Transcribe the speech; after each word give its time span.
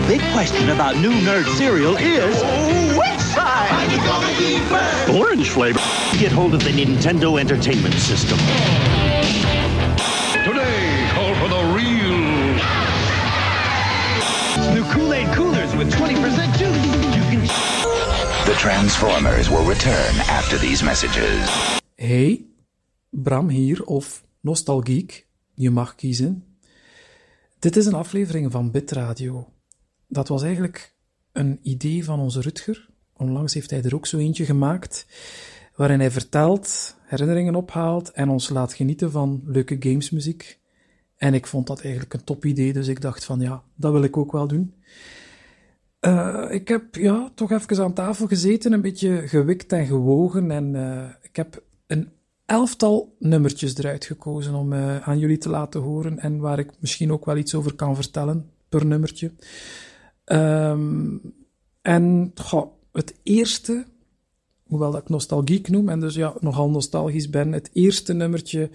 the 0.00 0.06
big 0.06 0.32
question 0.32 0.70
about 0.70 0.96
new 0.96 1.12
nerd 1.12 1.46
cereal 1.56 1.96
is 1.96 2.36
which 2.96 3.20
side 3.20 3.70
are 3.70 3.86
you 3.92 3.98
gonna 3.98 4.30
eat 4.40 4.62
first? 4.68 5.08
Orange 5.10 5.48
flavor. 5.48 5.80
Get 6.18 6.32
hold 6.32 6.54
of 6.54 6.62
the 6.62 6.70
Nintendo 6.70 7.38
Entertainment 7.40 7.94
System. 7.94 8.38
Today, 10.44 11.08
call 11.14 11.34
for 11.34 11.48
the 11.48 11.62
real. 11.76 12.18
New 14.74 14.84
Kool-Aid 14.92 15.28
coolers 15.34 15.74
with 15.76 15.92
20% 15.92 16.56
juice. 16.58 16.86
You 17.16 17.22
can 17.30 17.40
The 18.46 18.56
Transformers 18.58 19.50
will 19.50 19.64
return 19.64 20.14
after 20.28 20.56
these 20.58 20.82
messages. 20.82 21.80
Hey, 21.96 22.44
Bram 23.10 23.48
hier, 23.48 23.84
of 23.84 24.24
Nostalgiek, 24.40 25.26
je 25.54 25.70
mag 25.70 25.94
kiezen. 25.94 26.44
Dit 27.58 27.76
is 27.76 27.86
een 27.86 27.94
aflevering 27.94 28.52
van 28.52 28.70
Bitradio. 28.70 29.48
Dat 30.10 30.28
was 30.28 30.42
eigenlijk 30.42 30.94
een 31.32 31.58
idee 31.62 32.04
van 32.04 32.20
onze 32.20 32.40
Rutger. 32.40 32.88
Onlangs 33.16 33.54
heeft 33.54 33.70
hij 33.70 33.82
er 33.82 33.94
ook 33.94 34.06
zo 34.06 34.18
eentje 34.18 34.44
gemaakt, 34.44 35.06
waarin 35.74 36.00
hij 36.00 36.10
vertelt, 36.10 36.96
herinneringen 37.02 37.54
ophaalt 37.54 38.10
en 38.10 38.28
ons 38.28 38.48
laat 38.48 38.74
genieten 38.74 39.10
van 39.10 39.42
leuke 39.44 39.76
gamesmuziek. 39.80 40.58
En 41.16 41.34
ik 41.34 41.46
vond 41.46 41.66
dat 41.66 41.80
eigenlijk 41.80 42.14
een 42.14 42.24
top 42.24 42.44
idee, 42.44 42.72
dus 42.72 42.88
ik 42.88 43.00
dacht 43.00 43.24
van 43.24 43.40
ja, 43.40 43.62
dat 43.74 43.92
wil 43.92 44.02
ik 44.02 44.16
ook 44.16 44.32
wel 44.32 44.46
doen. 44.46 44.74
Eh, 46.00 46.44
ik 46.48 46.68
heb 46.68 46.94
ja, 46.94 47.30
toch 47.34 47.50
even 47.50 47.82
aan 47.82 47.92
tafel 47.92 48.26
gezeten, 48.26 48.72
een 48.72 48.80
beetje 48.80 49.28
gewikt 49.28 49.72
en 49.72 49.86
gewogen. 49.86 50.50
En 50.50 50.74
eh, 50.74 51.08
ik 51.22 51.36
heb 51.36 51.62
een 51.86 52.12
elftal 52.46 53.16
nummertjes 53.18 53.76
eruit 53.78 54.04
gekozen 54.04 54.54
om 54.54 54.72
eh, 54.72 55.08
aan 55.08 55.18
jullie 55.18 55.38
te 55.38 55.48
laten 55.48 55.80
horen. 55.80 56.18
En 56.18 56.38
waar 56.38 56.58
ik 56.58 56.70
misschien 56.78 57.12
ook 57.12 57.24
wel 57.24 57.36
iets 57.36 57.54
over 57.54 57.74
kan 57.74 57.94
vertellen 57.94 58.50
per 58.68 58.86
nummertje. 58.86 59.32
Ehm, 60.30 61.16
en 61.82 62.32
het 62.92 63.14
eerste, 63.22 63.86
hoewel 64.66 64.90
dat 64.90 65.00
ik 65.00 65.08
nostalgiek 65.08 65.68
noem 65.68 65.88
en 65.88 66.00
dus 66.00 66.14
ja, 66.14 66.34
nogal 66.40 66.70
nostalgisch 66.70 67.30
ben, 67.30 67.52
het 67.52 67.70
eerste 67.72 68.12
nummertje 68.12 68.70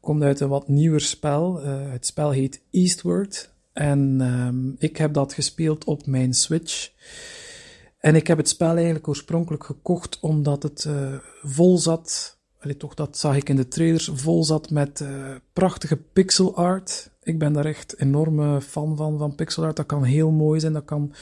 komt 0.00 0.22
uit 0.22 0.40
een 0.40 0.48
wat 0.48 0.68
nieuwer 0.68 1.00
spel. 1.00 1.62
Eh, 1.62 1.90
het 1.90 2.06
spel 2.06 2.30
heet 2.30 2.60
Eastward. 2.70 3.52
En 3.72 4.20
ehm, 4.20 4.70
ik 4.78 4.96
heb 4.96 5.12
dat 5.12 5.32
gespeeld 5.32 5.84
op 5.84 6.06
mijn 6.06 6.34
Switch. 6.34 6.90
En 7.98 8.14
ik 8.14 8.26
heb 8.26 8.38
het 8.38 8.48
spel 8.48 8.74
eigenlijk 8.74 9.08
oorspronkelijk 9.08 9.64
gekocht 9.64 10.20
omdat 10.20 10.62
het 10.62 10.84
eh, 10.84 11.14
vol 11.42 11.78
zat. 11.78 12.37
Toch, 12.78 12.94
dat 12.94 13.18
zag 13.18 13.36
ik 13.36 13.48
in 13.48 13.56
de 13.56 13.68
trailers. 13.68 14.10
Vol 14.14 14.44
zat 14.44 14.70
met 14.70 15.00
eh, 15.00 15.34
prachtige 15.52 15.96
pixel 15.96 16.56
art. 16.56 17.10
Ik 17.22 17.38
ben 17.38 17.52
daar 17.52 17.64
echt 17.64 18.00
enorme 18.00 18.60
fan 18.60 18.96
van, 18.96 19.18
van 19.18 19.34
pixel 19.34 19.64
art. 19.64 19.76
Dat 19.76 19.86
kan 19.86 20.02
heel 20.02 20.30
mooi 20.30 20.60
zijn. 20.60 20.72
Dat 20.72 20.84
kan, 20.84 21.12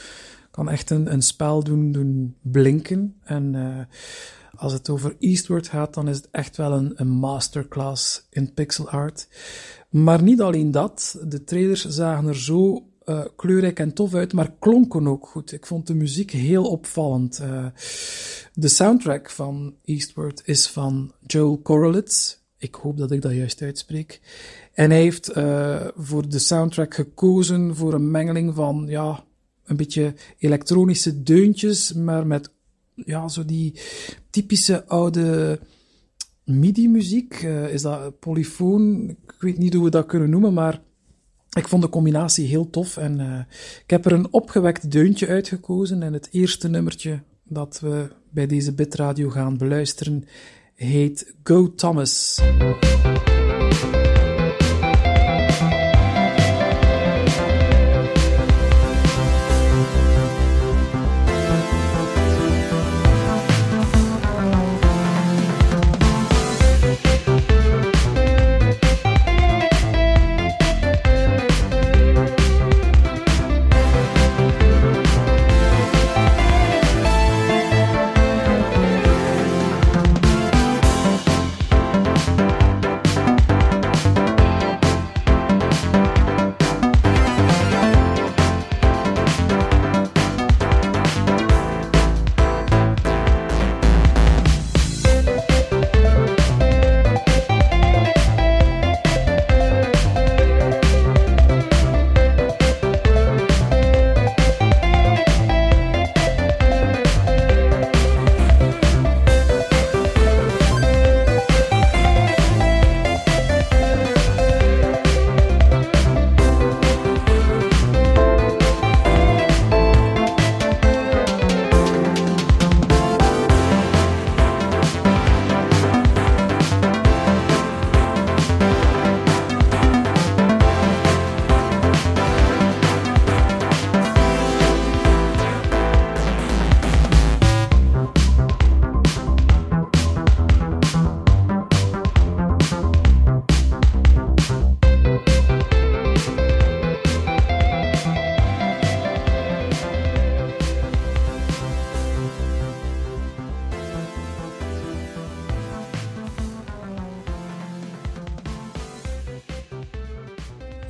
kan 0.51 0.69
echt 0.69 0.89
een, 0.89 1.11
een 1.13 1.21
spel 1.21 1.63
doen, 1.63 1.91
doen 1.91 2.35
blinken. 2.41 3.15
En 3.23 3.55
eh, 3.55 3.85
als 4.55 4.73
het 4.73 4.89
over 4.89 5.15
Eastward 5.19 5.67
gaat, 5.67 5.93
dan 5.93 6.07
is 6.07 6.17
het 6.17 6.27
echt 6.31 6.57
wel 6.57 6.71
een, 6.71 6.91
een 6.95 7.09
masterclass 7.09 8.27
in 8.29 8.53
pixel 8.53 8.89
art. 8.89 9.27
Maar 9.89 10.23
niet 10.23 10.41
alleen 10.41 10.71
dat. 10.71 11.19
De 11.23 11.43
trailers 11.43 11.85
zagen 11.85 12.27
er 12.27 12.37
zo 12.37 12.86
uh, 13.09 13.25
kleurrijk 13.35 13.79
en 13.79 13.93
tof 13.93 14.13
uit, 14.13 14.33
maar 14.33 14.53
klonken 14.59 15.07
ook 15.07 15.27
goed. 15.27 15.51
Ik 15.51 15.65
vond 15.65 15.87
de 15.87 15.93
muziek 15.93 16.31
heel 16.31 16.65
opvallend. 16.65 17.39
Uh, 17.41 17.65
de 18.53 18.67
soundtrack 18.67 19.29
van 19.29 19.75
Eastward 19.83 20.41
is 20.45 20.67
van 20.67 21.13
Joel 21.25 21.57
Korolitz. 21.57 22.37
Ik 22.57 22.75
hoop 22.75 22.97
dat 22.97 23.11
ik 23.11 23.21
dat 23.21 23.33
juist 23.33 23.61
uitspreek. 23.61 24.21
En 24.73 24.89
hij 24.89 25.01
heeft 25.01 25.37
uh, 25.37 25.87
voor 25.95 26.29
de 26.29 26.39
soundtrack 26.39 26.93
gekozen 26.93 27.75
voor 27.75 27.93
een 27.93 28.11
mengeling 28.11 28.55
van, 28.55 28.85
ja, 28.87 29.23
een 29.65 29.77
beetje 29.77 30.13
elektronische 30.37 31.23
deuntjes, 31.23 31.93
maar 31.93 32.27
met, 32.27 32.49
ja, 32.95 33.27
zo 33.27 33.45
die 33.45 33.79
typische 34.29 34.85
oude 34.85 35.59
MIDI-muziek. 36.43 37.33
is 37.71 37.81
dat 37.81 38.19
polyfoon? 38.19 39.09
Ik 39.09 39.35
weet 39.39 39.57
niet 39.57 39.73
hoe 39.73 39.83
we 39.83 39.89
dat 39.89 40.05
kunnen 40.05 40.29
noemen, 40.29 40.53
maar 40.53 40.81
ik 41.57 41.67
vond 41.67 41.81
de 41.81 41.89
combinatie 41.89 42.47
heel 42.47 42.69
tof 42.69 42.97
en 42.97 43.19
uh, 43.19 43.39
ik 43.83 43.89
heb 43.89 44.05
er 44.05 44.11
een 44.11 44.33
opgewekt 44.33 44.91
deuntje 44.91 45.27
uitgekozen. 45.27 46.03
En 46.03 46.13
het 46.13 46.29
eerste 46.31 46.67
nummertje 46.67 47.19
dat 47.43 47.79
we 47.79 48.07
bij 48.29 48.47
deze 48.47 48.73
bitradio 48.73 49.29
gaan 49.29 49.57
beluisteren 49.57 50.25
heet 50.75 51.33
Go 51.43 51.75
Thomas. 51.75 52.41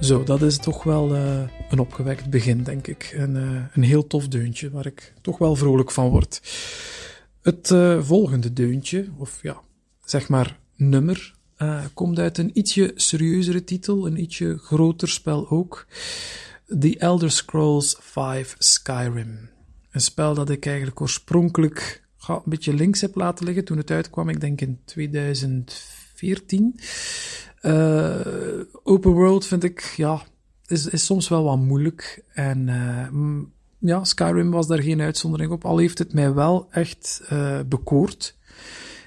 Zo, 0.01 0.23
dat 0.23 0.41
is 0.41 0.57
toch 0.57 0.83
wel 0.83 1.15
uh, 1.15 1.41
een 1.69 1.79
opgewekt 1.79 2.29
begin, 2.29 2.63
denk 2.63 2.87
ik. 2.87 3.03
En, 3.03 3.35
uh, 3.35 3.63
een 3.73 3.83
heel 3.83 4.07
tof 4.07 4.27
deuntje, 4.27 4.69
waar 4.69 4.85
ik 4.85 5.13
toch 5.21 5.37
wel 5.37 5.55
vrolijk 5.55 5.91
van 5.91 6.09
word. 6.09 6.41
Het 7.41 7.69
uh, 7.69 8.03
volgende 8.03 8.53
deuntje, 8.53 9.07
of 9.17 9.39
ja, 9.41 9.61
zeg 10.05 10.29
maar 10.29 10.59
nummer, 10.75 11.35
komt 11.93 12.19
uit 12.19 12.37
een 12.37 12.57
ietsje 12.57 12.91
serieuzere 12.95 13.63
titel, 13.63 14.07
een 14.07 14.21
ietsje 14.21 14.57
groter 14.57 15.07
spel 15.09 15.49
ook. 15.49 15.87
The 16.79 16.97
Elder 16.97 17.31
Scrolls 17.31 17.95
V 17.99 18.45
Skyrim. 18.57 19.49
Een 19.91 20.01
spel 20.01 20.33
dat 20.33 20.49
ik 20.49 20.65
eigenlijk 20.65 21.01
oorspronkelijk 21.01 22.03
een 22.27 22.41
beetje 22.45 22.73
links 22.73 23.01
heb 23.01 23.15
laten 23.15 23.45
liggen 23.45 23.65
toen 23.65 23.77
het 23.77 23.91
uitkwam, 23.91 24.29
ik 24.29 24.39
denk 24.39 24.61
in 24.61 24.79
2014. 24.85 26.79
Uh, 27.67 28.65
open 28.83 29.11
world 29.11 29.45
vind 29.45 29.63
ik, 29.63 29.81
ja, 29.81 30.21
is, 30.67 30.87
is 30.87 31.05
soms 31.05 31.27
wel 31.27 31.43
wat 31.43 31.57
moeilijk. 31.57 32.23
En 32.33 32.67
uh, 32.67 33.41
ja, 33.77 34.03
Skyrim 34.03 34.51
was 34.51 34.67
daar 34.67 34.81
geen 34.81 35.01
uitzondering 35.01 35.51
op. 35.51 35.65
Al 35.65 35.77
heeft 35.77 35.97
het 35.97 36.13
mij 36.13 36.33
wel 36.33 36.67
echt 36.71 37.21
uh, 37.31 37.59
bekoord. 37.67 38.35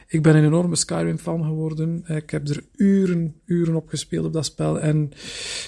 Ik 0.06 0.22
ben 0.22 0.36
een 0.36 0.44
enorme 0.44 0.76
Skyrim-fan 0.76 1.44
geworden. 1.44 2.04
Ik 2.06 2.30
heb 2.30 2.48
er 2.48 2.64
uren, 2.76 3.34
uren 3.44 3.74
op 3.74 3.88
gespeeld 3.88 4.26
op 4.26 4.32
dat 4.32 4.44
spel. 4.44 4.80
En 4.80 5.12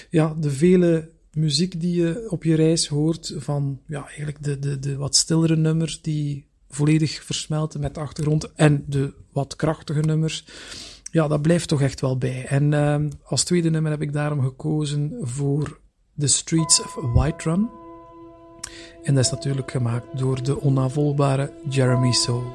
ja, 0.09 0.35
de 0.39 0.51
vele 0.51 1.09
muziek 1.33 1.79
die 1.81 2.01
je 2.01 2.25
op 2.29 2.43
je 2.43 2.55
reis 2.55 2.87
hoort, 2.87 3.33
van 3.37 3.79
ja, 3.87 4.05
eigenlijk 4.05 4.43
de, 4.43 4.59
de, 4.59 4.79
de 4.79 4.95
wat 4.95 5.15
stillere 5.15 5.55
nummers 5.55 6.01
die 6.01 6.45
volledig 6.69 7.23
versmelten 7.23 7.79
met 7.79 7.93
de 7.93 7.99
achtergrond 7.99 8.53
en 8.55 8.83
de 8.87 9.13
wat 9.31 9.55
krachtige 9.55 9.99
nummers. 9.99 10.45
Ja, 11.13 11.27
dat 11.27 11.41
blijft 11.41 11.67
toch 11.67 11.81
echt 11.81 12.01
wel 12.01 12.17
bij. 12.17 12.45
En 12.45 12.71
uh, 12.71 12.95
als 13.23 13.43
tweede 13.43 13.69
nummer 13.69 13.91
heb 13.91 14.01
ik 14.01 14.13
daarom 14.13 14.41
gekozen 14.41 15.17
voor 15.21 15.79
The 16.17 16.27
Streets 16.27 16.81
of 16.81 16.97
Whiterun. 17.13 17.69
En 19.03 19.15
dat 19.15 19.23
is 19.23 19.31
natuurlijk 19.31 19.71
gemaakt 19.71 20.17
door 20.17 20.43
de 20.43 20.59
onnavolgbare 20.59 21.51
Jeremy 21.69 22.11
Soule. 22.11 22.45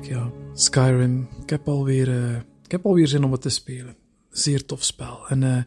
Kijk 0.00 0.08
ja. 0.08 0.30
Skyrim. 0.52 1.28
Ik 1.42 1.50
heb 1.50 1.68
alweer, 1.68 2.08
uh, 2.08 2.36
ik 2.64 2.70
heb 2.70 2.86
alweer 2.86 3.08
zin 3.08 3.24
om 3.24 3.32
het 3.32 3.40
te 3.40 3.48
spelen. 3.48 3.96
Zeer 4.30 4.64
tof 4.64 4.84
spel. 4.84 5.28
En 5.28 5.42
uh, 5.42 5.62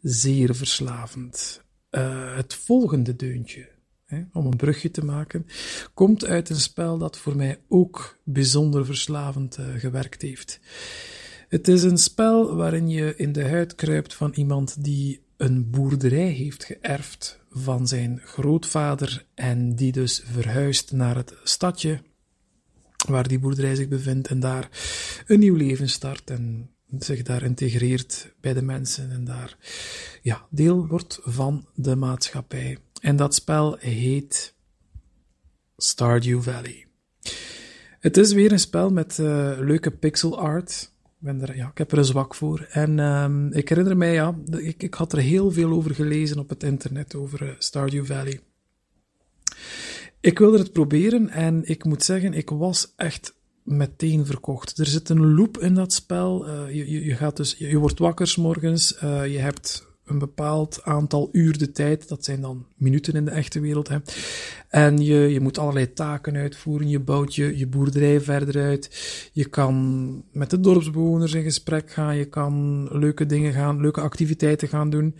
zeer 0.00 0.54
verslavend. 0.54 1.62
Uh, 1.90 2.36
het 2.36 2.54
volgende 2.54 3.16
deuntje, 3.16 3.68
hè, 4.04 4.22
om 4.32 4.46
een 4.46 4.56
brugje 4.56 4.90
te 4.90 5.04
maken, 5.04 5.46
komt 5.94 6.24
uit 6.24 6.50
een 6.50 6.60
spel 6.60 6.98
dat 6.98 7.18
voor 7.18 7.36
mij 7.36 7.58
ook 7.68 8.18
bijzonder 8.24 8.86
verslavend 8.86 9.58
gewerkt 9.76 10.22
heeft. 10.22 10.60
Het 11.48 11.68
is 11.68 11.82
een 11.82 11.98
spel 11.98 12.56
waarin 12.56 12.88
je 12.88 13.16
in 13.16 13.32
de 13.32 13.48
huid 13.48 13.74
kruipt 13.74 14.14
van 14.14 14.32
iemand 14.34 14.84
die 14.84 15.20
een 15.36 15.70
boerderij 15.70 16.30
heeft 16.30 16.64
geërfd 16.64 17.40
van 17.50 17.88
zijn 17.88 18.20
grootvader 18.24 19.26
en 19.34 19.74
die 19.74 19.92
dus 19.92 20.22
verhuist 20.32 20.92
naar 20.92 21.16
het 21.16 21.34
stadje 21.44 22.00
waar 23.02 23.28
die 23.28 23.38
boerderij 23.38 23.74
zich 23.74 23.88
bevindt 23.88 24.28
en 24.28 24.40
daar 24.40 24.68
een 25.26 25.38
nieuw 25.38 25.54
leven 25.54 25.88
start 25.88 26.30
en 26.30 26.70
zich 26.98 27.22
daar 27.22 27.42
integreert 27.42 28.34
bij 28.40 28.54
de 28.54 28.62
mensen 28.62 29.10
en 29.10 29.24
daar 29.24 29.56
ja, 30.22 30.46
deel 30.50 30.86
wordt 30.86 31.18
van 31.22 31.66
de 31.74 31.96
maatschappij. 31.96 32.78
En 33.00 33.16
dat 33.16 33.34
spel 33.34 33.76
heet 33.78 34.54
Stardew 35.76 36.42
Valley. 36.42 36.86
Het 38.00 38.16
is 38.16 38.32
weer 38.32 38.52
een 38.52 38.58
spel 38.58 38.90
met 38.90 39.18
uh, 39.18 39.52
leuke 39.58 39.90
pixel 39.90 40.38
art. 40.38 40.92
ben 41.18 41.42
er, 41.42 41.56
ja, 41.56 41.68
ik 41.68 41.78
heb 41.78 41.92
er 41.92 41.98
een 41.98 42.04
zwak 42.04 42.34
voor. 42.34 42.66
En 42.70 42.98
um, 42.98 43.52
ik 43.52 43.68
herinner 43.68 43.96
mij, 43.96 44.12
ja, 44.12 44.38
ik, 44.50 44.82
ik 44.82 44.94
had 44.94 45.12
er 45.12 45.18
heel 45.18 45.50
veel 45.50 45.70
over 45.70 45.94
gelezen 45.94 46.38
op 46.38 46.48
het 46.48 46.62
internet, 46.62 47.14
over 47.14 47.42
uh, 47.42 47.50
Stardew 47.58 48.04
Valley. 48.04 48.40
Ik 50.20 50.38
wilde 50.38 50.58
het 50.58 50.72
proberen 50.72 51.28
en 51.28 51.62
ik 51.64 51.84
moet 51.84 52.04
zeggen, 52.04 52.34
ik 52.34 52.50
was 52.50 52.92
echt 52.96 53.34
meteen 53.62 54.26
verkocht. 54.26 54.78
Er 54.78 54.86
zit 54.86 55.08
een 55.08 55.34
loop 55.34 55.58
in 55.58 55.74
dat 55.74 55.92
spel. 55.92 56.48
Uh, 56.48 56.74
je, 56.74 57.04
je, 57.04 57.14
gaat 57.14 57.36
dus, 57.36 57.54
je, 57.58 57.78
wordt 57.78 57.98
wakker 57.98 58.34
morgens, 58.36 59.02
uh, 59.02 59.26
je 59.26 59.38
hebt 59.38 59.88
een 60.04 60.18
bepaald 60.18 60.80
aantal 60.84 61.28
uur 61.32 61.58
de 61.58 61.72
tijd. 61.72 62.08
Dat 62.08 62.24
zijn 62.24 62.40
dan 62.40 62.66
minuten 62.76 63.14
in 63.14 63.24
de 63.24 63.30
echte 63.30 63.60
wereld. 63.60 63.88
Hè. 63.88 63.96
En 64.68 64.98
je, 64.98 65.18
je 65.18 65.40
moet 65.40 65.58
allerlei 65.58 65.92
taken 65.92 66.36
uitvoeren. 66.36 66.88
Je 66.88 67.00
bouwt 67.00 67.34
je 67.34 67.66
boerderij 67.66 68.20
verder 68.20 68.62
uit. 68.62 68.90
Je 69.32 69.44
kan 69.44 70.24
met 70.32 70.50
de 70.50 70.60
dorpsbewoners 70.60 71.32
in 71.32 71.42
gesprek 71.42 71.90
gaan. 71.90 72.16
Je 72.16 72.24
kan 72.24 72.86
leuke 72.92 73.26
dingen 73.26 73.52
gaan, 73.52 73.80
leuke 73.80 74.00
activiteiten 74.00 74.68
gaan 74.68 74.90
doen. 74.90 75.16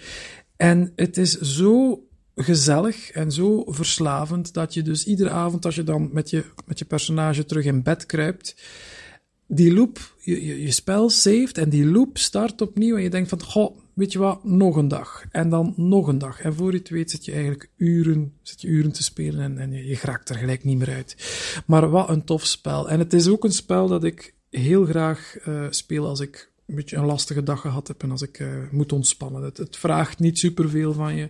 En 0.56 0.92
het 0.96 1.16
is 1.16 1.38
zo 1.38 2.02
gezellig 2.42 3.10
en 3.10 3.32
zo 3.32 3.64
verslavend 3.66 4.54
dat 4.54 4.74
je 4.74 4.82
dus 4.82 5.06
iedere 5.06 5.30
avond 5.30 5.64
als 5.64 5.74
je 5.74 5.84
dan 5.84 6.08
met 6.12 6.30
je, 6.30 6.44
met 6.66 6.78
je 6.78 6.84
personage 6.84 7.44
terug 7.44 7.64
in 7.64 7.82
bed 7.82 8.06
kruipt, 8.06 8.54
die 9.46 9.74
loop, 9.74 10.14
je, 10.18 10.62
je, 10.62 10.70
spel 10.70 11.10
saved 11.10 11.58
en 11.58 11.68
die 11.68 11.86
loop 11.86 12.18
start 12.18 12.60
opnieuw 12.60 12.96
en 12.96 13.02
je 13.02 13.10
denkt 13.10 13.28
van, 13.28 13.42
goh, 13.42 13.78
weet 13.94 14.12
je 14.12 14.18
wat, 14.18 14.44
nog 14.44 14.76
een 14.76 14.88
dag. 14.88 15.24
En 15.30 15.50
dan 15.50 15.72
nog 15.76 16.06
een 16.06 16.18
dag. 16.18 16.40
En 16.40 16.54
voor 16.54 16.72
je 16.72 16.78
het 16.78 16.88
weet 16.88 17.10
zit 17.10 17.24
je 17.24 17.32
eigenlijk 17.32 17.70
uren, 17.76 18.32
zit 18.42 18.60
je 18.60 18.68
uren 18.68 18.92
te 18.92 19.02
spelen 19.02 19.40
en, 19.40 19.58
en 19.58 19.72
je, 19.72 19.86
je 19.86 19.98
raakt 20.02 20.28
er 20.28 20.36
gelijk 20.36 20.64
niet 20.64 20.78
meer 20.78 20.90
uit. 20.90 21.16
Maar 21.66 21.90
wat 21.90 22.08
een 22.08 22.24
tof 22.24 22.46
spel. 22.46 22.90
En 22.90 22.98
het 22.98 23.12
is 23.12 23.28
ook 23.28 23.44
een 23.44 23.52
spel 23.52 23.88
dat 23.88 24.04
ik 24.04 24.34
heel 24.50 24.84
graag 24.84 25.36
uh, 25.48 25.66
speel 25.70 26.06
als 26.06 26.20
ik 26.20 26.50
een 26.66 26.74
beetje 26.74 26.96
een 26.96 27.04
lastige 27.04 27.42
dag 27.42 27.60
gehad 27.60 27.88
heb 27.88 28.02
en 28.02 28.10
als 28.10 28.22
ik 28.22 28.38
uh, 28.38 28.48
moet 28.70 28.92
ontspannen. 28.92 29.42
Het, 29.42 29.56
het 29.56 29.76
vraagt 29.76 30.18
niet 30.18 30.38
superveel 30.38 30.92
van 30.92 31.16
je. 31.16 31.28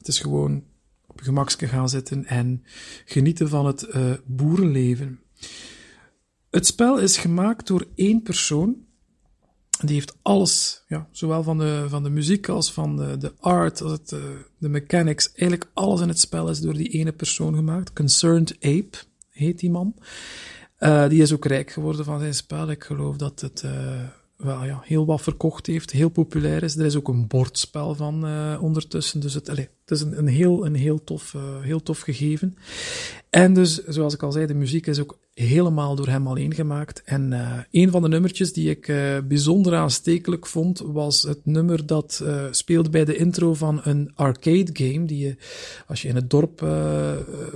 Het 0.00 0.08
is 0.08 0.18
gewoon 0.18 0.64
op 1.06 1.20
gemakske 1.20 1.68
gaan 1.68 1.88
zitten 1.88 2.24
en 2.24 2.64
genieten 3.04 3.48
van 3.48 3.66
het 3.66 3.86
uh, 3.94 4.12
boerenleven. 4.24 5.20
Het 6.50 6.66
spel 6.66 6.98
is 6.98 7.16
gemaakt 7.16 7.66
door 7.66 7.86
één 7.94 8.22
persoon. 8.22 8.76
Die 9.80 9.94
heeft 9.94 10.16
alles, 10.22 10.84
ja, 10.88 11.08
zowel 11.10 11.42
van 11.42 11.58
de, 11.58 11.86
van 11.88 12.02
de 12.02 12.10
muziek 12.10 12.48
als 12.48 12.72
van 12.72 12.96
de, 12.96 13.16
de 13.16 13.32
art, 13.38 13.82
als 13.82 13.92
het, 13.92 14.08
de, 14.08 14.16
eh, 14.16 14.44
de 14.58 14.68
mechanics. 14.68 15.26
Eigenlijk 15.26 15.70
alles 15.74 16.00
in 16.00 16.08
het 16.08 16.18
spel 16.18 16.48
is 16.50 16.60
door 16.60 16.74
die 16.74 16.88
ene 16.88 17.12
persoon 17.12 17.54
gemaakt. 17.54 17.92
Concerned 17.92 18.54
Ape 18.54 18.98
heet 19.30 19.58
die 19.58 19.70
man. 19.70 19.94
Uh, 20.78 21.08
die 21.08 21.22
is 21.22 21.32
ook 21.32 21.44
rijk 21.44 21.70
geworden 21.70 22.04
van 22.04 22.18
zijn 22.18 22.34
spel. 22.34 22.70
Ik 22.70 22.84
geloof 22.84 23.16
dat 23.16 23.40
het 23.40 23.64
wel, 24.36 24.64
ja, 24.64 24.80
heel 24.84 25.06
wat 25.06 25.22
verkocht 25.22 25.66
heeft, 25.66 25.90
heel 25.90 26.08
populair 26.08 26.62
is. 26.62 26.76
Er 26.76 26.84
is 26.84 26.96
ook 26.96 27.08
een 27.08 27.26
bordspel 27.26 27.94
van 27.94 28.26
ondertussen. 28.58 29.20
Dus 29.20 29.34
het, 29.34 29.48
allez, 29.48 29.66
het 29.90 29.98
is 29.98 30.18
een, 30.18 30.26
heel, 30.26 30.66
een 30.66 30.74
heel, 30.74 31.04
tof, 31.04 31.36
heel 31.62 31.82
tof 31.82 32.00
gegeven. 32.00 32.56
En 33.30 33.54
dus, 33.54 33.84
zoals 33.84 34.14
ik 34.14 34.22
al 34.22 34.32
zei, 34.32 34.46
de 34.46 34.54
muziek 34.54 34.86
is 34.86 35.00
ook 35.00 35.18
helemaal 35.34 35.94
door 35.94 36.08
hem 36.08 36.26
alleen 36.26 36.54
gemaakt. 36.54 37.02
En 37.04 37.32
uh, 37.32 37.58
een 37.70 37.90
van 37.90 38.02
de 38.02 38.08
nummertjes 38.08 38.52
die 38.52 38.70
ik 38.70 38.88
uh, 38.88 39.18
bijzonder 39.24 39.74
aanstekelijk 39.74 40.46
vond, 40.46 40.82
was 40.84 41.22
het 41.22 41.46
nummer 41.46 41.86
dat 41.86 42.20
uh, 42.22 42.44
speelt 42.50 42.90
bij 42.90 43.04
de 43.04 43.16
intro 43.16 43.54
van 43.54 43.80
een 43.82 44.12
arcade 44.14 44.70
game. 44.72 45.04
Die 45.04 45.18
je, 45.18 45.36
als 45.86 46.02
je 46.02 46.08
in 46.08 46.14
het 46.14 46.30
dorp 46.30 46.60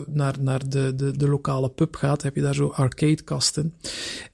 naar, 0.07 0.35
naar 0.41 0.69
de, 0.69 0.95
de, 0.95 1.17
de 1.17 1.29
lokale 1.29 1.71
pub 1.71 1.97
gaat, 1.97 2.23
heb 2.23 2.35
je 2.35 2.41
daar 2.41 2.55
zo 2.55 2.69
arcadekasten. 2.69 3.75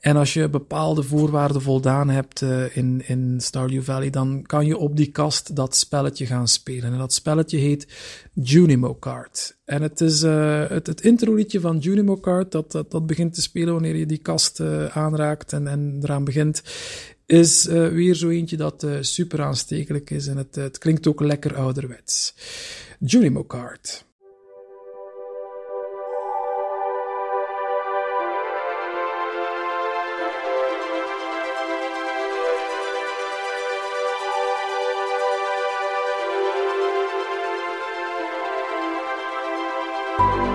En 0.01 0.17
als 0.17 0.33
je 0.35 0.49
bepaalde 0.49 1.03
voorwaarden 1.03 1.63
voldaan 1.63 2.09
hebt 2.09 2.43
in, 2.73 3.03
in 3.07 3.41
Stardew 3.41 3.83
Valley, 3.83 4.11
dan 4.11 4.43
kan 4.43 4.67
je 4.67 4.77
op 4.77 4.97
die 4.97 5.11
kast 5.11 5.57
dat 5.57 5.77
spelletje 5.77 6.27
gaan 6.27 6.49
spelen. 6.49 6.93
En 6.93 6.99
dat 6.99 7.13
spelletje 7.13 7.59
heet 7.59 7.90
Junimo 8.33 8.95
Kart. 8.95 9.59
En 9.65 9.83
het 9.83 10.01
is 10.01 10.23
uh, 10.23 10.69
het, 10.69 10.87
het 10.87 11.01
introliedje 11.01 11.61
van 11.61 11.79
Junimo 11.79 12.17
Kart, 12.17 12.53
dat, 12.53 12.73
dat, 12.73 12.91
dat 12.91 13.07
begint 13.07 13.35
te 13.35 13.43
spelen 13.43 13.73
wanneer 13.73 13.97
je 13.97 14.07
die 14.07 14.19
kast 14.19 14.61
uh, 14.61 14.97
aanraakt 14.97 15.53
en, 15.53 15.67
en 15.67 15.99
eraan 16.03 16.25
begint, 16.25 16.63
is 17.27 17.67
uh, 17.67 17.89
weer 17.89 18.15
zo 18.15 18.29
eentje 18.29 18.57
dat 18.57 18.87
super 19.01 19.43
aanstekelijk 19.43 20.11
is 20.11 20.27
en 20.27 20.37
het, 20.37 20.55
het 20.55 20.79
klinkt 20.79 21.07
ook 21.07 21.21
lekker 21.21 21.57
ouderwets. 21.57 22.35
Junimo 22.99 23.45
Kart. 23.45 24.09
Ik 40.21 40.50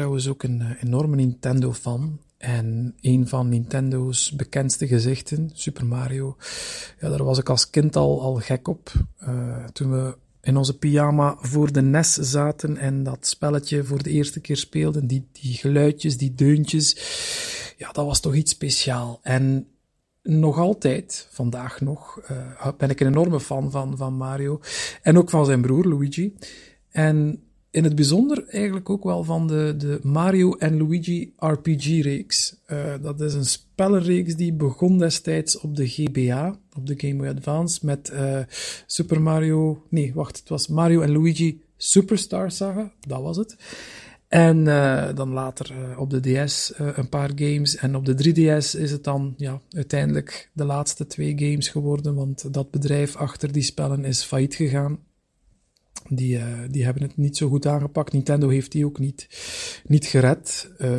trouwens 0.00 0.28
ook 0.28 0.42
een 0.42 0.60
uh, 0.60 0.70
enorme 0.82 1.16
Nintendo-fan. 1.16 2.20
En 2.38 2.94
een 3.00 3.28
van 3.28 3.48
Nintendo's 3.48 4.30
bekendste 4.30 4.86
gezichten, 4.86 5.50
Super 5.52 5.86
Mario, 5.86 6.36
ja, 7.00 7.08
daar 7.08 7.24
was 7.24 7.38
ik 7.38 7.48
als 7.48 7.70
kind 7.70 7.96
al, 7.96 8.22
al 8.22 8.34
gek 8.34 8.68
op. 8.68 8.92
Uh, 9.22 9.64
toen 9.64 9.90
we 9.90 10.16
in 10.40 10.56
onze 10.56 10.78
pyjama 10.78 11.36
voor 11.40 11.72
de 11.72 11.82
NES 11.82 12.14
zaten 12.14 12.76
en 12.76 13.02
dat 13.02 13.26
spelletje 13.26 13.84
voor 13.84 14.02
de 14.02 14.10
eerste 14.10 14.40
keer 14.40 14.56
speelden, 14.56 15.06
die, 15.06 15.28
die 15.32 15.54
geluidjes, 15.54 16.16
die 16.16 16.34
deuntjes, 16.34 16.96
ja, 17.76 17.92
dat 17.92 18.06
was 18.06 18.20
toch 18.20 18.34
iets 18.34 18.50
speciaal. 18.52 19.20
En 19.22 19.66
nog 20.22 20.58
altijd, 20.58 21.28
vandaag 21.30 21.80
nog, 21.80 22.20
uh, 22.30 22.68
ben 22.78 22.90
ik 22.90 23.00
een 23.00 23.06
enorme 23.06 23.40
fan 23.40 23.70
van, 23.70 23.96
van 23.96 24.14
Mario. 24.14 24.60
En 25.02 25.18
ook 25.18 25.30
van 25.30 25.44
zijn 25.44 25.62
broer 25.62 25.84
Luigi. 25.84 26.34
En 26.90 27.42
in 27.70 27.84
het 27.84 27.94
bijzonder 27.94 28.44
eigenlijk 28.48 28.90
ook 28.90 29.04
wel 29.04 29.24
van 29.24 29.46
de, 29.46 29.74
de 29.78 29.98
Mario 30.02 30.52
en 30.52 30.76
Luigi 30.76 31.32
RPG-reeks. 31.36 32.56
Uh, 32.66 32.94
dat 33.02 33.20
is 33.20 33.34
een 33.34 33.44
spellenreeks 33.44 34.36
die 34.36 34.52
begon 34.52 34.98
destijds 34.98 35.60
op 35.60 35.76
de 35.76 35.88
GBA, 35.88 36.58
op 36.76 36.86
de 36.86 36.94
Game 36.96 37.16
Boy 37.16 37.28
Advance, 37.28 37.86
met 37.86 38.10
uh, 38.14 38.38
Super 38.86 39.22
Mario... 39.22 39.82
Nee, 39.88 40.14
wacht, 40.14 40.38
het 40.38 40.48
was 40.48 40.68
Mario 40.68 41.00
en 41.00 41.12
Luigi 41.12 41.60
Superstar 41.76 42.50
Saga, 42.50 42.92
dat 43.00 43.22
was 43.22 43.36
het. 43.36 43.56
En 44.28 44.58
uh, 44.58 45.08
dan 45.14 45.32
later 45.32 45.74
op 45.98 46.10
de 46.10 46.20
DS 46.20 46.72
een 46.76 47.08
paar 47.08 47.30
games. 47.34 47.76
En 47.76 47.96
op 47.96 48.04
de 48.04 48.14
3DS 48.14 48.78
is 48.80 48.90
het 48.90 49.04
dan 49.04 49.34
ja, 49.36 49.60
uiteindelijk 49.70 50.50
de 50.52 50.64
laatste 50.64 51.06
twee 51.06 51.38
games 51.38 51.68
geworden, 51.68 52.14
want 52.14 52.54
dat 52.54 52.70
bedrijf 52.70 53.16
achter 53.16 53.52
die 53.52 53.62
spellen 53.62 54.04
is 54.04 54.22
failliet 54.22 54.54
gegaan. 54.54 54.98
Die, 56.08 56.36
uh, 56.36 56.44
die 56.70 56.84
hebben 56.84 57.02
het 57.02 57.16
niet 57.16 57.36
zo 57.36 57.48
goed 57.48 57.66
aangepakt. 57.66 58.12
Nintendo 58.12 58.48
heeft 58.48 58.72
die 58.72 58.84
ook 58.84 58.98
niet, 58.98 59.28
niet 59.86 60.06
gered. 60.06 60.70
Uh, 60.78 60.90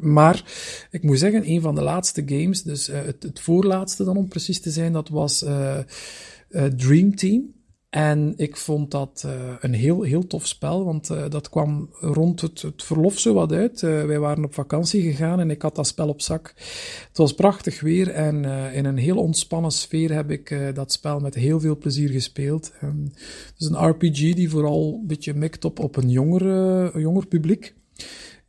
maar 0.00 0.44
ik 0.90 1.02
moet 1.02 1.18
zeggen, 1.18 1.50
een 1.50 1.60
van 1.60 1.74
de 1.74 1.82
laatste 1.82 2.22
games, 2.26 2.62
dus 2.62 2.88
uh, 2.88 3.04
het, 3.04 3.22
het, 3.22 3.40
voorlaatste 3.40 4.04
dan 4.04 4.16
om 4.16 4.28
precies 4.28 4.60
te 4.60 4.70
zijn, 4.70 4.92
dat 4.92 5.08
was 5.08 5.44
Dream 6.76 7.16
Team. 7.16 7.61
En 7.92 8.34
ik 8.36 8.56
vond 8.56 8.90
dat 8.90 9.22
uh, 9.26 9.32
een 9.60 9.74
heel, 9.74 10.02
heel 10.02 10.26
tof 10.26 10.46
spel, 10.46 10.84
want 10.84 11.10
uh, 11.10 11.24
dat 11.28 11.48
kwam 11.48 11.88
rond 12.00 12.40
het, 12.40 12.62
het 12.62 12.82
verlof 12.82 13.18
zo 13.18 13.34
wat 13.34 13.52
uit. 13.52 13.82
Uh, 13.82 14.04
wij 14.04 14.18
waren 14.18 14.44
op 14.44 14.54
vakantie 14.54 15.02
gegaan 15.02 15.40
en 15.40 15.50
ik 15.50 15.62
had 15.62 15.74
dat 15.74 15.86
spel 15.86 16.08
op 16.08 16.20
zak. 16.20 16.54
Het 17.08 17.16
was 17.16 17.34
prachtig 17.34 17.80
weer 17.80 18.08
en 18.08 18.44
in 18.74 18.84
een 18.84 18.96
heel 18.96 19.16
ontspannen 19.16 19.70
sfeer 19.70 20.12
heb 20.12 20.30
ik 20.30 20.74
dat 20.74 20.92
spel 20.92 21.20
met 21.20 21.34
heel 21.34 21.60
veel 21.60 21.76
plezier 21.76 22.08
gespeeld. 22.08 22.72
Um, 22.82 23.10
het 23.46 23.54
is 23.58 23.66
een 23.66 23.88
RPG 23.88 24.34
die 24.34 24.50
vooral 24.50 24.98
een 25.00 25.06
beetje 25.06 25.34
mikt 25.34 25.64
op, 25.64 25.78
op 25.78 25.96
een 25.96 26.10
jonger, 26.10 26.42
een 26.94 27.00
jonger 27.00 27.26
publiek. 27.26 27.74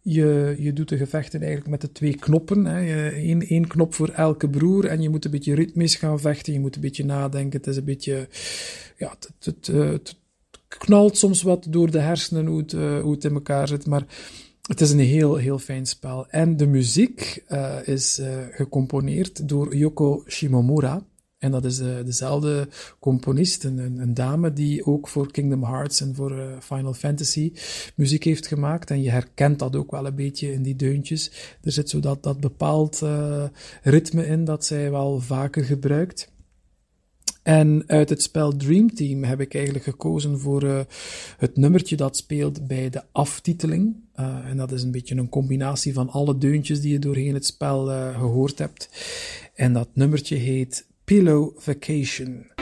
Je, 0.06 0.56
je 0.58 0.74
doet 0.74 0.90
de 0.90 0.98
gevechten 0.98 1.40
eigenlijk 1.40 1.70
met 1.70 1.82
de 1.82 1.92
twee 1.92 2.16
knoppen. 2.16 2.66
Hè. 2.66 3.12
Eén, 3.16 3.42
één 3.42 3.68
knop 3.68 3.94
voor 3.94 4.10
elke 4.10 4.50
broer 4.50 4.86
en 4.86 5.02
je 5.02 5.10
moet 5.10 5.26
een 5.26 5.32
beetje 5.32 5.56
ritmisch 5.56 5.96
gaan 5.96 6.20
vechten. 6.20 6.54
Je 6.54 6.60
moet 6.60 6.76
een 6.76 6.82
beetje 6.82 7.06
nadenken. 7.06 7.60
Het 7.60 7.68
is 7.68 7.78
een 7.78 7.84
beetje, 7.84 8.28
ja, 8.98 9.10
het, 9.10 9.30
het, 9.40 9.68
het, 9.68 10.16
knalt 10.68 11.18
soms 11.18 11.42
wat 11.42 11.68
door 11.70 11.92
de 11.92 12.00
hersenen 12.00 12.46
hoe 12.46 12.60
het, 12.60 12.74
uh, 12.74 13.02
hoe 13.02 13.12
het 13.12 13.24
in 13.24 13.34
elkaar 13.34 13.68
zit. 13.68 13.86
Maar 13.86 14.06
het 14.68 14.82
is 14.82 14.92
een 14.92 15.00
heel, 15.00 15.36
heel 15.36 15.60
fijn 15.60 15.86
spel. 15.86 16.28
En 16.30 16.58
de 16.58 16.68
muziek 16.68 17.44
uh, 17.50 17.76
is 17.86 18.22
gecomponeerd 18.52 19.50
door 19.50 19.76
Yoko 19.76 20.24
Shimomura. 20.28 21.04
En 21.44 21.52
dat 21.52 21.66
is 21.66 21.78
de, 21.78 22.02
dezelfde 22.06 22.68
componist, 23.00 23.64
een, 23.64 23.78
een, 23.78 24.14
dame 24.14 24.54
die 24.54 24.86
ook 24.86 25.08
voor 25.08 25.32
Kingdom 25.32 25.64
Hearts 25.64 26.02
en 26.02 26.16
voor 26.16 26.32
uh, 26.32 26.44
Final 26.60 26.94
Fantasy 26.94 27.54
muziek 27.96 28.24
heeft 28.24 28.48
gemaakt. 28.48 28.92
En 28.92 29.02
je 29.02 29.10
herkent 29.10 29.60
dat 29.60 29.76
ook 29.76 29.92
wel 29.92 30.06
een 30.06 30.16
beetje 30.16 30.54
in 30.54 30.62
die 30.62 30.76
deuntjes. 30.76 31.32
Er 31.62 31.72
zit 31.72 31.90
zo 31.90 32.00
dat, 32.00 32.24
dat 32.24 32.40
bepaald 32.40 33.02
uh, 33.04 33.44
ritme 33.82 34.26
in 34.26 34.46
dat 34.46 34.66
zij 34.66 34.92
wel 34.92 35.20
vaker 35.20 35.64
gebruikt. 35.64 36.32
En 37.42 37.84
uit 37.88 38.10
het 38.10 38.22
spel 38.22 38.56
Dream 38.56 38.94
Team 38.94 39.24
heb 39.24 39.42
ik 39.42 39.54
eigenlijk 39.54 39.86
gekozen 39.86 40.40
voor 40.40 40.86
het 41.38 41.58
nummertje 41.58 41.96
dat 41.96 42.18
speelt 42.18 42.68
bij 42.68 42.90
de 42.90 43.02
aftiteling. 43.12 43.96
En 44.46 44.58
dat 44.58 44.72
is 44.72 44.84
een 44.84 44.92
beetje 44.92 45.16
een 45.16 45.30
combinatie 45.30 45.94
van 45.94 46.10
alle 46.10 46.38
deuntjes 46.38 46.82
die 46.82 46.92
je 46.92 47.00
doorheen 47.00 47.34
het 47.34 47.46
spel 47.46 47.86
gehoord 48.14 48.58
hebt. 48.58 48.90
En 49.56 49.74
dat 49.74 49.90
nummertje 49.94 50.36
heet 50.36 50.86
Pillow 51.06 51.54
Vacation. 51.60 52.53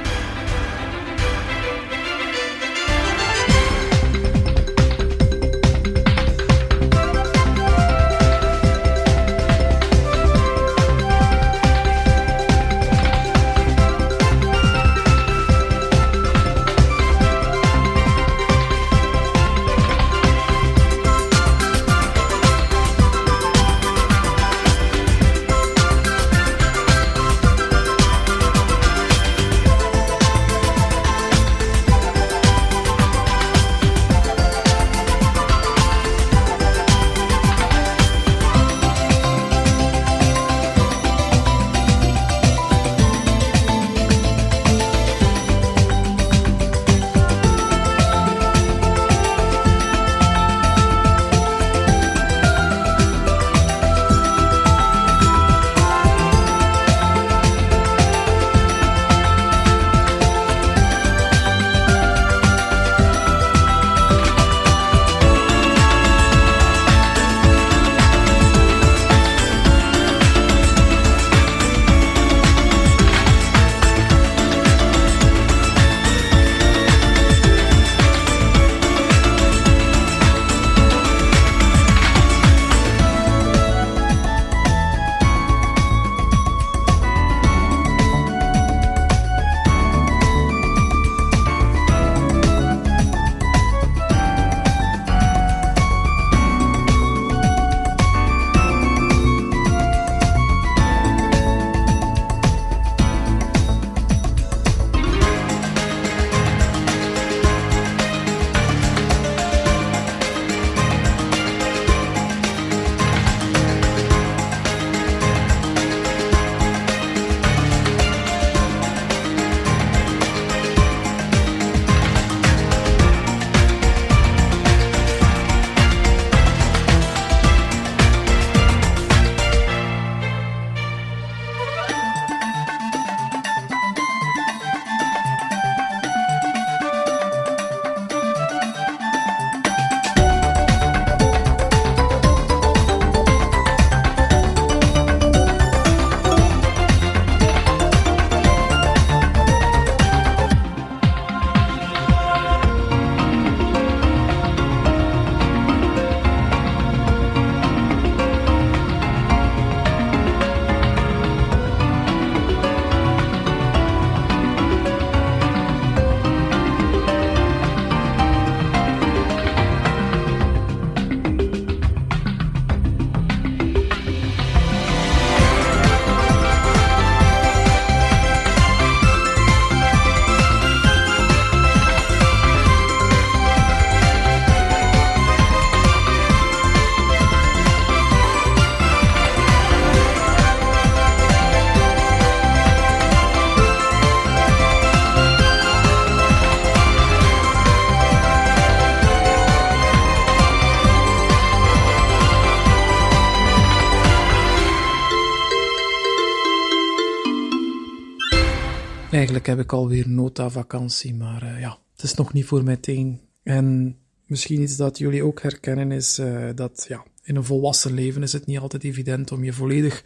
Heb 209.46 209.60
ik 209.60 209.74
alweer 209.74 210.10
nota 210.10 210.50
vakantie, 210.50 211.16
maar 211.16 211.44
uh, 211.44 211.60
ja, 211.60 211.80
het 211.94 212.04
is 212.04 212.14
nog 212.14 212.34
niet 212.34 212.46
voor 212.46 212.64
meteen. 212.64 213.20
En 213.44 213.98
misschien 214.26 214.62
iets 214.62 214.76
dat 214.76 214.98
jullie 214.98 215.24
ook 215.24 215.42
herkennen 215.42 215.92
is 215.92 216.20
uh, 216.20 216.50
dat 216.56 216.86
ja, 216.88 217.06
in 217.24 217.36
een 217.36 217.44
volwassen 217.44 217.94
leven 217.94 218.24
is 218.24 218.34
het 218.34 218.46
niet 218.46 218.60
altijd 218.60 218.84
evident 218.84 219.32
om 219.32 219.44
je 219.44 219.54
volledig 219.54 220.04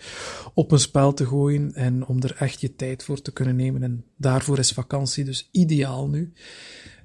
op 0.54 0.72
een 0.72 0.80
spel 0.80 1.14
te 1.14 1.26
gooien 1.26 1.74
en 1.74 2.06
om 2.06 2.22
er 2.22 2.36
echt 2.40 2.62
je 2.62 2.76
tijd 2.76 3.04
voor 3.04 3.22
te 3.22 3.34
kunnen 3.34 3.56
nemen. 3.56 3.84
En 3.84 4.06
daarvoor 4.18 4.60
is 4.60 4.72
vakantie 4.72 5.24
dus 5.24 5.50
ideaal 5.52 6.10
nu. 6.10 6.34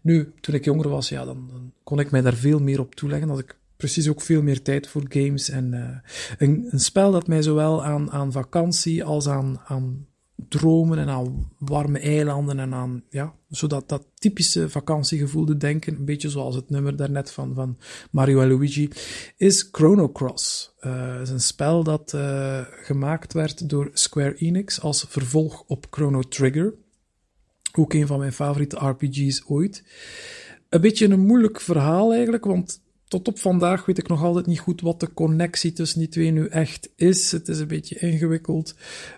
Nu, 0.02 0.32
toen 0.40 0.54
ik 0.54 0.64
jonger 0.64 0.88
was, 0.88 1.08
ja, 1.08 1.24
dan, 1.24 1.48
dan 1.52 1.72
kon 1.84 2.00
ik 2.00 2.10
mij 2.10 2.20
daar 2.20 2.34
veel 2.34 2.58
meer 2.58 2.80
op 2.80 2.94
toeleggen. 2.94 3.28
Had 3.28 3.38
ik 3.38 3.58
precies 3.76 4.08
ook 4.08 4.20
veel 4.20 4.42
meer 4.42 4.62
tijd 4.62 4.88
voor 4.88 5.04
games. 5.08 5.48
En 5.48 5.72
uh, 5.72 6.10
een, 6.38 6.66
een, 6.70 6.80
spel 6.80 7.12
dat 7.12 7.26
mij 7.26 7.42
zowel 7.42 7.84
aan, 7.84 8.10
aan 8.10 8.32
vakantie 8.32 9.04
als 9.04 9.28
aan, 9.28 9.60
aan 9.64 10.06
dromen 10.48 10.98
en 10.98 11.08
aan 11.08 11.50
warme 11.58 11.98
eilanden 11.98 12.58
en 12.58 12.74
aan, 12.74 13.02
ja, 13.10 13.34
zodat 13.48 13.88
dat 13.88 14.06
typische 14.14 14.70
vakantiegevoel 14.70 15.44
te 15.44 15.56
denken, 15.56 15.94
een 15.94 16.04
beetje 16.04 16.28
zoals 16.28 16.54
het 16.54 16.70
nummer 16.70 16.96
daarnet 16.96 17.30
van, 17.30 17.54
van 17.54 17.78
Mario 18.10 18.40
en 18.40 18.48
Luigi, 18.48 18.90
is 19.36 19.68
Chrono 19.72 20.08
Cross. 20.12 20.74
Uh, 20.80 21.20
is 21.20 21.30
een 21.30 21.40
spel 21.40 21.84
dat 21.84 22.12
uh, 22.14 22.60
gemaakt 22.70 23.32
werd 23.32 23.68
door 23.68 23.90
Square 23.92 24.34
Enix 24.34 24.80
als 24.80 25.04
vervolg 25.08 25.64
op 25.66 25.86
Chrono 25.90 26.22
Trigger. 26.22 26.74
Ook 27.72 27.92
een 27.92 28.06
van 28.06 28.18
mijn 28.18 28.32
favoriete 28.32 28.76
RPG's 28.76 29.42
ooit. 29.46 29.84
Een 30.68 30.80
beetje 30.80 31.08
een 31.08 31.26
moeilijk 31.26 31.60
verhaal 31.60 32.12
eigenlijk, 32.12 32.44
want 32.44 32.80
tot 33.10 33.28
op 33.28 33.38
vandaag 33.38 33.86
weet 33.86 33.98
ik 33.98 34.08
nog 34.08 34.22
altijd 34.22 34.46
niet 34.46 34.58
goed 34.58 34.80
wat 34.80 35.00
de 35.00 35.12
connectie 35.12 35.72
tussen 35.72 35.98
die 35.98 36.08
twee 36.08 36.30
nu 36.30 36.46
echt 36.46 36.90
is. 36.96 37.32
Het 37.32 37.48
is 37.48 37.58
een 37.58 37.66
beetje 37.66 37.98
ingewikkeld. 37.98 38.74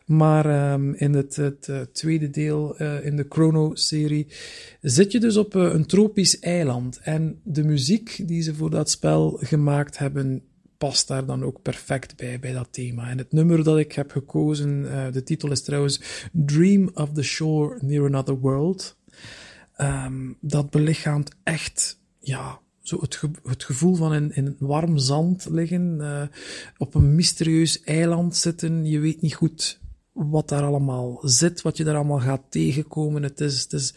Maar 0.06 0.72
um, 0.72 0.94
in 0.94 1.14
het, 1.14 1.36
het 1.36 1.66
uh, 1.70 1.80
tweede 1.80 2.30
deel 2.30 2.82
uh, 2.82 3.04
in 3.04 3.16
de 3.16 3.26
Chrono-serie 3.28 4.26
zit 4.80 5.12
je 5.12 5.20
dus 5.20 5.36
op 5.36 5.54
uh, 5.54 5.62
een 5.62 5.86
tropisch 5.86 6.38
eiland. 6.38 7.00
En 7.02 7.40
de 7.44 7.64
muziek 7.64 8.22
die 8.26 8.42
ze 8.42 8.54
voor 8.54 8.70
dat 8.70 8.90
spel 8.90 9.38
gemaakt 9.40 9.98
hebben, 9.98 10.42
past 10.78 11.08
daar 11.08 11.26
dan 11.26 11.44
ook 11.44 11.62
perfect 11.62 12.16
bij, 12.16 12.38
bij 12.38 12.52
dat 12.52 12.68
thema. 12.70 13.08
En 13.08 13.18
het 13.18 13.32
nummer 13.32 13.64
dat 13.64 13.78
ik 13.78 13.92
heb 13.92 14.10
gekozen, 14.10 14.82
de 15.12 15.22
titel 15.22 15.50
is 15.50 15.62
trouwens 15.62 16.00
Dream 16.32 16.90
of 16.94 17.12
the 17.12 17.22
Shore 17.22 17.78
Near 17.80 18.06
Another 18.06 18.38
World. 18.38 18.96
Um, 19.78 20.36
dat 20.40 20.70
belichaamt 20.70 21.30
echt, 21.42 22.00
ja, 22.18 22.60
zo 22.82 23.00
het, 23.00 23.20
het 23.44 23.64
gevoel 23.64 23.94
van 23.94 24.14
in, 24.14 24.34
in 24.34 24.56
warm 24.58 24.98
zand 24.98 25.46
liggen, 25.50 25.98
uh, 26.00 26.22
op 26.78 26.94
een 26.94 27.14
mysterieus 27.14 27.82
eiland 27.82 28.36
zitten. 28.36 28.84
Je 28.84 28.98
weet 28.98 29.20
niet 29.20 29.34
goed 29.34 29.80
wat 30.12 30.48
daar 30.48 30.62
allemaal 30.62 31.18
zit, 31.22 31.62
wat 31.62 31.76
je 31.76 31.84
daar 31.84 31.94
allemaal 31.94 32.20
gaat 32.20 32.42
tegenkomen. 32.48 33.22
Het 33.22 33.40
is, 33.40 33.62
het 33.62 33.72
is 33.72 33.94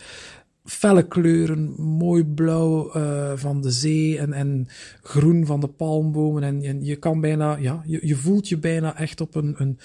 felle 0.63 1.07
kleuren, 1.07 1.81
mooi 1.81 2.23
blauw 2.23 2.97
uh, 2.97 3.31
van 3.35 3.61
de 3.61 3.71
zee 3.71 4.17
en, 4.17 4.33
en 4.33 4.67
groen 5.01 5.45
van 5.45 5.59
de 5.59 5.67
palmbomen. 5.67 6.43
En, 6.43 6.63
en 6.63 6.83
je 6.83 6.95
kan 6.95 7.21
bijna, 7.21 7.57
ja, 7.57 7.83
je, 7.85 8.07
je 8.07 8.15
voelt 8.15 8.49
je 8.49 8.57
bijna 8.57 8.97
echt 8.97 9.21
op 9.21 9.35
een, 9.35 9.55
een, 9.57 9.79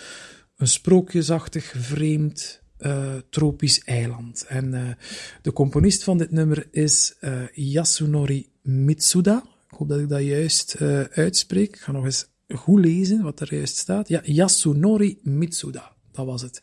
een 0.57 0.69
sprookjesachtig 0.69 1.75
vreemd 1.77 2.63
uh, 2.79 3.15
tropisch 3.31 3.85
eiland. 3.85 4.45
En 4.49 4.97
de 5.43 5.53
componist 5.53 6.05
van 6.05 6.19
dit 6.19 6.31
nummer 6.31 6.69
is 6.71 7.17
Yasunori 7.53 8.50
Mitsuda. 8.63 9.43
Ik 9.71 9.77
hoop 9.77 9.89
dat 9.89 9.99
ik 9.99 10.09
dat 10.09 10.23
juist 10.23 10.77
uh, 10.81 11.01
uitspreek. 11.01 11.69
Ik 11.69 11.81
ga 11.81 11.93
nog 11.93 12.05
eens 12.05 12.29
goed 12.49 12.85
lezen 12.85 13.23
wat 13.23 13.41
er 13.41 13.55
juist 13.55 13.77
staat. 13.77 14.09
Ja, 14.09 14.21
Yasunori 14.25 15.19
Mitsuda, 15.23 15.93
dat 16.13 16.27
was 16.27 16.43
het. 16.43 16.61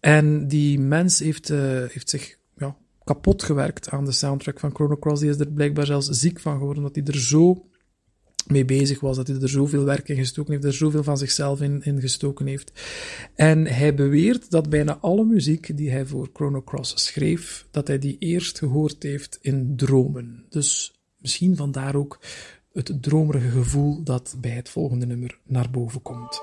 En 0.00 0.48
die 0.48 0.78
mens 0.78 1.18
heeft, 1.18 1.50
uh, 1.50 1.58
heeft 1.88 2.10
zich 2.10 2.38
ja, 2.56 2.76
kapot 3.04 3.42
gewerkt 3.42 3.90
aan 3.90 4.04
de 4.04 4.12
soundtrack 4.12 4.60
van 4.60 4.74
Chrono 4.74 4.96
Cross. 4.96 5.20
Die 5.20 5.30
is 5.30 5.38
er 5.38 5.52
blijkbaar 5.52 5.86
zelfs 5.86 6.08
ziek 6.08 6.40
van 6.40 6.58
geworden, 6.58 6.82
dat 6.82 6.94
hij 6.94 7.04
er 7.04 7.20
zo 7.20 7.66
mee 8.46 8.64
bezig 8.64 9.00
was, 9.00 9.16
dat 9.16 9.26
hij 9.26 9.40
er 9.40 9.48
zoveel 9.48 9.84
werk 9.84 10.08
in 10.08 10.16
gestoken 10.16 10.52
heeft, 10.52 10.64
er 10.64 10.72
zoveel 10.72 11.02
van 11.02 11.18
zichzelf 11.18 11.60
in, 11.60 11.82
in 11.82 12.00
gestoken 12.00 12.46
heeft. 12.46 12.72
En 13.34 13.66
hij 13.66 13.94
beweert 13.94 14.50
dat 14.50 14.68
bijna 14.70 14.98
alle 15.00 15.24
muziek 15.24 15.76
die 15.76 15.90
hij 15.90 16.06
voor 16.06 16.28
Chrono 16.32 16.62
Cross 16.62 17.04
schreef, 17.04 17.66
dat 17.70 17.88
hij 17.88 17.98
die 17.98 18.16
eerst 18.18 18.58
gehoord 18.58 19.02
heeft 19.02 19.38
in 19.40 19.76
dromen. 19.76 20.44
Dus 20.48 20.93
misschien 21.24 21.56
vandaar 21.56 21.94
ook 21.94 22.18
het 22.72 23.02
dromerige 23.02 23.48
gevoel 23.48 24.02
dat 24.02 24.36
bij 24.40 24.50
het 24.50 24.68
volgende 24.68 25.06
nummer 25.06 25.38
naar 25.44 25.70
boven 25.70 26.02
komt. 26.02 26.40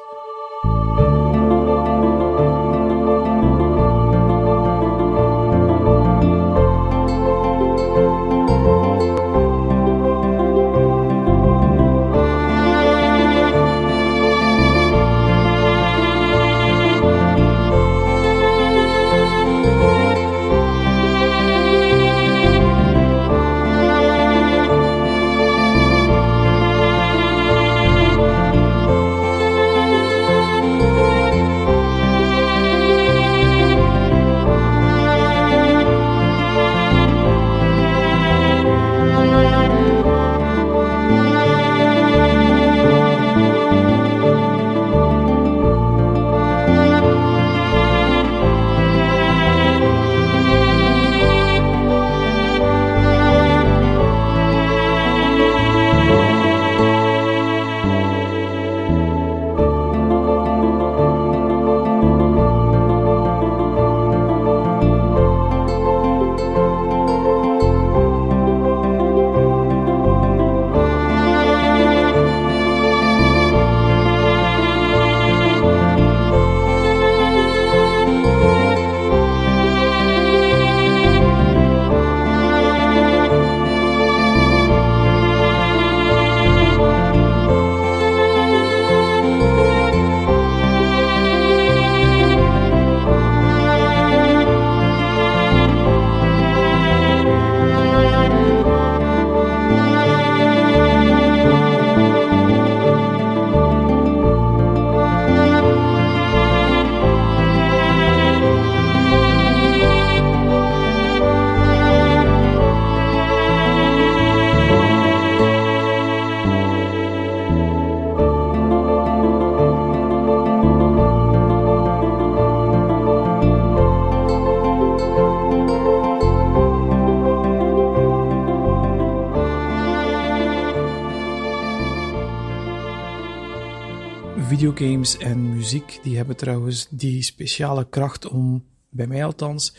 Videogames 134.81 135.17
en 135.17 135.55
muziek, 135.55 135.99
die 136.03 136.17
hebben 136.17 136.35
trouwens 136.35 136.87
die 136.89 137.21
speciale 137.21 137.89
kracht 137.89 138.27
om, 138.27 138.63
bij 138.89 139.07
mij 139.07 139.25
althans, 139.25 139.75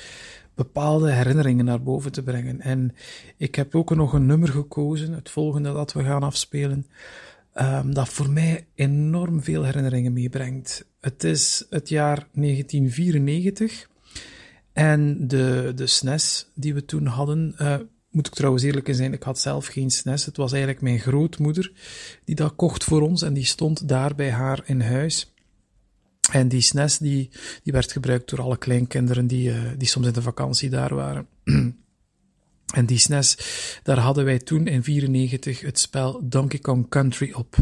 bepaalde 0.55 1.12
herinneringen 1.12 1.65
naar 1.65 1.83
boven 1.83 2.12
te 2.12 2.23
brengen. 2.23 2.61
En 2.61 2.95
ik 3.37 3.55
heb 3.55 3.75
ook 3.75 3.95
nog 3.95 4.12
een 4.12 4.27
nummer 4.27 4.49
gekozen, 4.49 5.12
het 5.12 5.31
volgende 5.31 5.73
dat 5.73 5.93
we 5.93 6.05
gaan 6.05 6.23
afspelen, 6.23 6.87
um, 7.55 7.95
dat 7.95 8.09
voor 8.09 8.31
mij 8.31 8.67
enorm 8.75 9.43
veel 9.43 9.62
herinneringen 9.62 10.12
meebrengt. 10.12 10.85
Het 11.01 11.25
is 11.25 11.67
het 11.71 11.88
jaar 11.88 12.27
1994 12.33 13.88
en 14.73 15.29
de, 15.29 15.73
de 15.75 15.87
SNES 15.87 16.47
die 16.55 16.75
we 16.75 16.85
toen 16.85 17.07
hadden, 17.07 17.55
uh, 17.61 17.77
moet 18.12 18.27
ik 18.27 18.35
trouwens 18.35 18.62
eerlijk 18.62 18.88
zijn, 18.90 19.12
ik 19.12 19.22
had 19.22 19.38
zelf 19.38 19.66
geen 19.66 19.90
SNES. 19.90 20.25
Het 20.25 20.37
was 20.37 20.53
eigenlijk 20.53 20.83
mijn 20.83 20.98
grootmoeder 20.98 21.72
die 22.25 22.35
dat 22.35 22.57
kocht 22.57 22.85
voor 22.85 23.03
ons 23.03 23.22
en 23.22 23.33
die 23.33 23.44
stond 23.44 23.88
daar 23.88 24.14
bij 24.14 24.31
haar 24.31 24.62
in 24.64 24.81
huis. 24.81 25.33
En 26.31 26.48
die 26.48 26.61
SNES 26.61 26.98
die, 26.98 27.31
die 27.62 27.72
werd 27.72 27.92
gebruikt 27.92 28.31
door 28.31 28.40
alle 28.40 28.57
kleinkinderen 28.57 29.27
die, 29.27 29.51
uh, 29.51 29.62
die 29.79 29.88
soms 29.88 30.07
in 30.07 30.12
de 30.12 30.22
vakantie 30.22 30.70
daar 30.70 30.94
waren. 30.94 31.27
en 32.75 32.87
die 32.87 32.98
SNES, 32.98 33.38
daar 33.83 33.98
hadden 33.98 34.25
wij 34.25 34.38
toen 34.38 34.66
in 34.66 34.83
94 34.83 35.61
het 35.61 35.79
spel 35.79 36.20
Donkey 36.29 36.59
Kong 36.59 36.88
Country 36.88 37.33
op. 37.33 37.57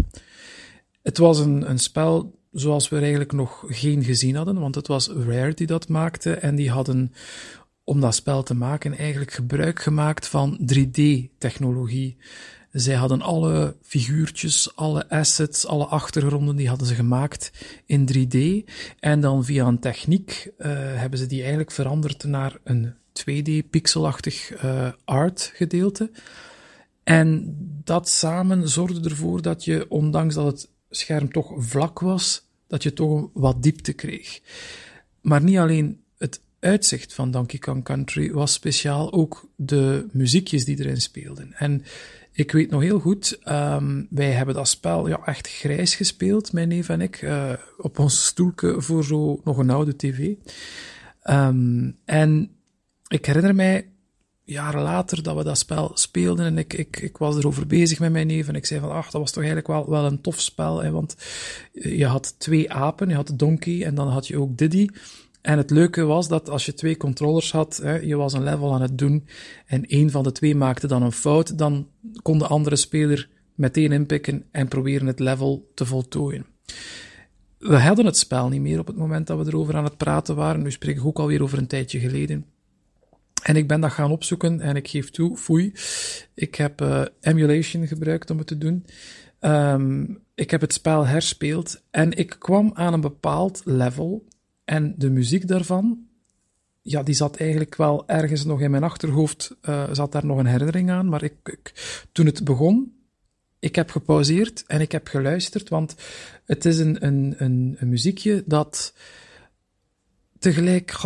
Het 1.02 1.18
was 1.18 1.38
een, 1.38 1.70
een 1.70 1.78
spel 1.78 2.38
zoals 2.52 2.88
we 2.88 2.98
eigenlijk 2.98 3.32
nog 3.32 3.64
geen 3.68 4.04
gezien 4.04 4.36
hadden, 4.36 4.60
want 4.60 4.74
het 4.74 4.86
was 4.86 5.08
Rare 5.08 5.54
die 5.54 5.66
dat 5.66 5.88
maakte 5.88 6.34
en 6.34 6.54
die 6.54 6.70
hadden 6.70 7.12
om 7.90 8.00
dat 8.00 8.14
spel 8.14 8.42
te 8.42 8.54
maken 8.54 8.96
eigenlijk 8.96 9.32
gebruik 9.32 9.82
gemaakt 9.82 10.26
van 10.26 10.58
3D-technologie. 10.74 12.16
Zij 12.72 12.94
hadden 12.94 13.22
alle 13.22 13.76
figuurtjes, 13.82 14.76
alle 14.76 15.08
assets, 15.08 15.66
alle 15.66 15.84
achtergronden, 15.84 16.56
die 16.56 16.68
hadden 16.68 16.86
ze 16.86 16.94
gemaakt 16.94 17.52
in 17.86 18.08
3D. 18.12 18.68
En 19.00 19.20
dan 19.20 19.44
via 19.44 19.66
een 19.66 19.78
techniek 19.78 20.50
uh, 20.58 20.66
hebben 20.74 21.18
ze 21.18 21.26
die 21.26 21.40
eigenlijk 21.40 21.70
veranderd 21.70 22.24
naar 22.24 22.58
een 22.64 22.94
2D-pixelachtig 23.20 24.64
uh, 24.64 24.88
art 25.04 25.52
gedeelte. 25.54 26.10
En 27.04 27.56
dat 27.84 28.08
samen 28.08 28.68
zorgde 28.68 29.08
ervoor 29.08 29.42
dat 29.42 29.64
je, 29.64 29.86
ondanks 29.88 30.34
dat 30.34 30.46
het 30.46 30.70
scherm 30.90 31.32
toch 31.32 31.52
vlak 31.56 32.00
was, 32.00 32.46
dat 32.66 32.82
je 32.82 32.92
toch 32.92 33.28
wat 33.32 33.62
diepte 33.62 33.92
kreeg. 33.92 34.40
Maar 35.20 35.42
niet 35.42 35.58
alleen 35.58 36.00
uitzicht 36.60 37.14
van 37.14 37.30
Donkey 37.30 37.58
Kong 37.58 37.84
Country 37.84 38.32
was 38.32 38.52
speciaal, 38.52 39.12
ook 39.12 39.48
de 39.56 40.06
muziekjes 40.12 40.64
die 40.64 40.78
erin 40.78 41.00
speelden. 41.00 41.52
En 41.52 41.82
ik 42.32 42.52
weet 42.52 42.70
nog 42.70 42.82
heel 42.82 43.00
goed, 43.00 43.38
um, 43.48 44.06
wij 44.10 44.30
hebben 44.30 44.54
dat 44.54 44.68
spel 44.68 45.08
ja, 45.08 45.20
echt 45.24 45.48
grijs 45.48 45.94
gespeeld, 45.94 46.52
mijn 46.52 46.68
neef 46.68 46.88
en 46.88 47.00
ik, 47.00 47.22
uh, 47.22 47.52
op 47.78 47.98
ons 47.98 48.26
stoelke 48.26 48.80
voor 48.80 49.04
zo 49.04 49.40
nog 49.44 49.58
een 49.58 49.70
oude 49.70 49.96
tv. 49.96 50.34
Um, 51.24 51.96
en 52.04 52.50
ik 53.08 53.26
herinner 53.26 53.54
mij 53.54 53.88
jaren 54.44 54.82
later 54.82 55.22
dat 55.22 55.36
we 55.36 55.44
dat 55.44 55.58
spel 55.58 55.90
speelden 55.94 56.46
en 56.46 56.58
ik, 56.58 56.72
ik, 56.72 57.00
ik 57.00 57.16
was 57.16 57.36
erover 57.36 57.66
bezig 57.66 57.98
met 57.98 58.12
mijn 58.12 58.26
neef 58.26 58.48
en 58.48 58.54
ik 58.54 58.66
zei 58.66 58.80
van, 58.80 58.90
ach, 58.90 59.10
dat 59.10 59.20
was 59.20 59.30
toch 59.30 59.42
eigenlijk 59.42 59.66
wel, 59.66 59.90
wel 59.90 60.04
een 60.04 60.20
tof 60.20 60.40
spel, 60.40 60.82
hè, 60.82 60.90
want 60.90 61.16
je 61.72 62.06
had 62.06 62.34
twee 62.38 62.72
apen, 62.72 63.08
je 63.08 63.14
had 63.14 63.32
Donkey 63.36 63.84
en 63.84 63.94
dan 63.94 64.08
had 64.08 64.26
je 64.26 64.38
ook 64.38 64.56
Diddy. 64.56 64.88
En 65.40 65.58
het 65.58 65.70
leuke 65.70 66.04
was 66.04 66.28
dat 66.28 66.48
als 66.48 66.66
je 66.66 66.74
twee 66.74 66.96
controllers 66.96 67.52
had, 67.52 67.76
hè, 67.82 67.96
je 67.96 68.16
was 68.16 68.32
een 68.32 68.42
level 68.42 68.74
aan 68.74 68.82
het 68.82 68.98
doen 68.98 69.26
en 69.66 69.86
één 69.86 70.10
van 70.10 70.22
de 70.22 70.32
twee 70.32 70.54
maakte 70.54 70.86
dan 70.86 71.02
een 71.02 71.12
fout, 71.12 71.58
dan 71.58 71.88
kon 72.22 72.38
de 72.38 72.46
andere 72.46 72.76
speler 72.76 73.28
meteen 73.54 73.92
inpikken 73.92 74.44
en 74.50 74.68
proberen 74.68 75.06
het 75.06 75.18
level 75.18 75.70
te 75.74 75.84
voltooien. 75.84 76.46
We 77.58 77.78
hadden 77.78 78.06
het 78.06 78.16
spel 78.16 78.48
niet 78.48 78.60
meer 78.60 78.78
op 78.78 78.86
het 78.86 78.96
moment 78.96 79.26
dat 79.26 79.38
we 79.38 79.46
erover 79.46 79.76
aan 79.76 79.84
het 79.84 79.96
praten 79.96 80.36
waren. 80.36 80.62
Nu 80.62 80.70
spreek 80.70 80.96
ik 80.96 81.04
ook 81.04 81.18
alweer 81.18 81.42
over 81.42 81.58
een 81.58 81.66
tijdje 81.66 81.98
geleden. 81.98 82.46
En 83.42 83.56
ik 83.56 83.68
ben 83.68 83.80
dat 83.80 83.92
gaan 83.92 84.10
opzoeken 84.10 84.60
en 84.60 84.76
ik 84.76 84.88
geef 84.88 85.10
toe, 85.10 85.36
foei. 85.36 85.72
Ik 86.34 86.54
heb 86.54 86.80
uh, 86.80 87.04
emulation 87.20 87.86
gebruikt 87.86 88.30
om 88.30 88.38
het 88.38 88.46
te 88.46 88.58
doen. 88.58 88.86
Um, 89.40 90.22
ik 90.34 90.50
heb 90.50 90.60
het 90.60 90.72
spel 90.72 91.06
herspeeld 91.06 91.82
en 91.90 92.12
ik 92.12 92.36
kwam 92.38 92.70
aan 92.74 92.92
een 92.92 93.00
bepaald 93.00 93.62
level 93.64 94.24
en 94.70 94.94
de 94.96 95.10
muziek 95.10 95.48
daarvan, 95.48 96.06
ja, 96.82 97.02
die 97.02 97.14
zat 97.14 97.36
eigenlijk 97.36 97.76
wel 97.76 98.08
ergens 98.08 98.44
nog 98.44 98.60
in 98.60 98.70
mijn 98.70 98.82
achterhoofd, 98.82 99.56
uh, 99.62 99.88
zat 99.92 100.12
daar 100.12 100.26
nog 100.26 100.38
een 100.38 100.46
herinnering 100.46 100.90
aan, 100.90 101.08
maar 101.08 101.22
ik, 101.22 101.34
ik, 101.44 101.72
toen 102.12 102.26
het 102.26 102.44
begon, 102.44 102.92
ik 103.58 103.74
heb 103.74 103.90
gepauzeerd 103.90 104.64
en 104.66 104.80
ik 104.80 104.92
heb 104.92 105.08
geluisterd, 105.08 105.68
want 105.68 105.94
het 106.44 106.64
is 106.64 106.78
een, 106.78 107.06
een, 107.06 107.34
een, 107.38 107.76
muziekje 107.88 108.42
dat 108.46 108.94
tegelijk 110.38 110.96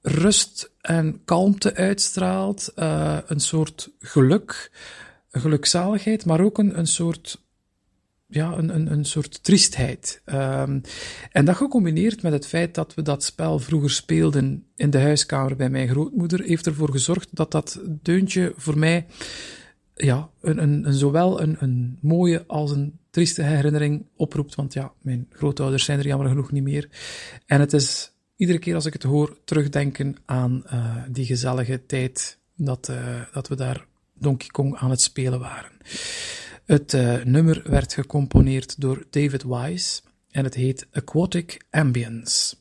rust 0.00 0.70
en 0.80 1.24
kalmte 1.24 1.74
uitstraalt, 1.74 2.72
uh, 2.76 3.18
een 3.26 3.40
soort 3.40 3.90
geluk, 3.98 4.70
gelukzaligheid, 5.30 6.24
maar 6.24 6.40
ook 6.40 6.58
een, 6.58 6.78
een 6.78 6.86
soort 6.86 7.43
ja, 8.34 8.52
een, 8.56 8.74
een, 8.74 8.92
een 8.92 9.04
soort 9.04 9.44
triestheid. 9.44 10.22
Um, 10.26 10.80
en 11.30 11.44
dat 11.44 11.56
gecombineerd 11.56 12.22
met 12.22 12.32
het 12.32 12.46
feit 12.46 12.74
dat 12.74 12.94
we 12.94 13.02
dat 13.02 13.24
spel 13.24 13.58
vroeger 13.58 13.90
speelden 13.90 14.66
in 14.76 14.90
de 14.90 15.00
huiskamer 15.00 15.56
bij 15.56 15.70
mijn 15.70 15.88
grootmoeder, 15.88 16.42
heeft 16.42 16.66
ervoor 16.66 16.90
gezorgd 16.90 17.28
dat 17.32 17.50
dat 17.50 17.80
deuntje 18.02 18.52
voor 18.56 18.78
mij 18.78 19.06
ja, 19.94 20.30
een, 20.40 20.62
een, 20.62 20.92
zowel 20.92 21.42
een, 21.42 21.56
een 21.58 21.98
mooie 22.00 22.44
als 22.46 22.70
een 22.70 22.98
trieste 23.10 23.42
herinnering 23.42 24.06
oproept. 24.16 24.54
Want 24.54 24.72
ja, 24.72 24.92
mijn 25.02 25.26
grootouders 25.30 25.84
zijn 25.84 25.98
er 25.98 26.06
jammer 26.06 26.28
genoeg 26.28 26.52
niet 26.52 26.62
meer. 26.62 26.88
En 27.46 27.60
het 27.60 27.72
is 27.72 28.12
iedere 28.36 28.58
keer 28.58 28.74
als 28.74 28.86
ik 28.86 28.92
het 28.92 29.02
hoor, 29.02 29.38
terugdenken 29.44 30.16
aan 30.24 30.62
uh, 30.66 30.96
die 31.08 31.26
gezellige 31.26 31.86
tijd 31.86 32.38
dat, 32.56 32.88
uh, 32.90 33.20
dat 33.32 33.48
we 33.48 33.56
daar 33.56 33.86
Donkey 34.14 34.48
Kong 34.48 34.76
aan 34.76 34.90
het 34.90 35.00
spelen 35.00 35.40
waren. 35.40 35.72
Het 36.64 36.92
uh, 36.92 37.24
nummer 37.24 37.62
werd 37.64 37.92
gecomponeerd 37.92 38.80
door 38.80 39.04
David 39.10 39.42
Wise 39.42 40.00
en 40.30 40.44
het 40.44 40.54
heet 40.54 40.86
Aquatic 40.92 41.66
Ambience. 41.70 42.56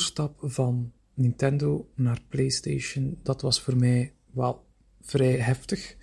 Overstap 0.00 0.38
van 0.42 0.92
Nintendo 1.14 1.88
naar 1.94 2.20
PlayStation, 2.28 3.18
dat 3.22 3.42
was 3.42 3.60
voor 3.60 3.76
mij 3.76 4.12
wel 4.32 4.64
vrij 5.00 5.36
heftig. 5.36 5.96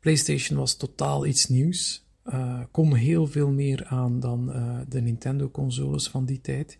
PlayStation 0.00 0.58
was 0.58 0.76
totaal 0.76 1.26
iets 1.26 1.46
nieuws. 1.48 2.06
Uh, 2.26 2.60
kon 2.70 2.94
heel 2.94 3.26
veel 3.26 3.50
meer 3.50 3.84
aan 3.84 4.20
dan 4.20 4.48
uh, 4.48 4.78
de 4.88 5.00
Nintendo-consoles 5.00 6.08
van 6.08 6.24
die 6.24 6.40
tijd. 6.40 6.78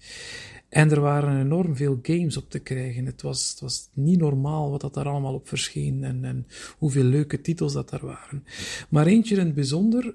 En 0.69 0.91
er 0.91 1.01
waren 1.01 1.41
enorm 1.41 1.77
veel 1.77 1.99
games 2.03 2.37
op 2.37 2.51
te 2.51 2.59
krijgen. 2.59 3.07
Het 3.07 3.23
was, 3.23 3.51
het 3.51 3.61
was 3.61 3.89
niet 3.93 4.19
normaal 4.19 4.71
wat 4.71 4.81
dat 4.81 4.95
daar 4.95 5.09
allemaal 5.09 5.35
op 5.35 5.49
verscheen 5.49 6.05
en, 6.05 6.25
en 6.25 6.47
hoeveel 6.79 7.05
leuke 7.05 7.41
titels 7.41 7.73
dat 7.73 7.91
daar 7.91 8.07
waren. 8.07 8.45
Maar 8.89 9.07
eentje 9.07 9.37
in 9.37 9.47
het 9.47 9.55
bijzonder, 9.55 10.15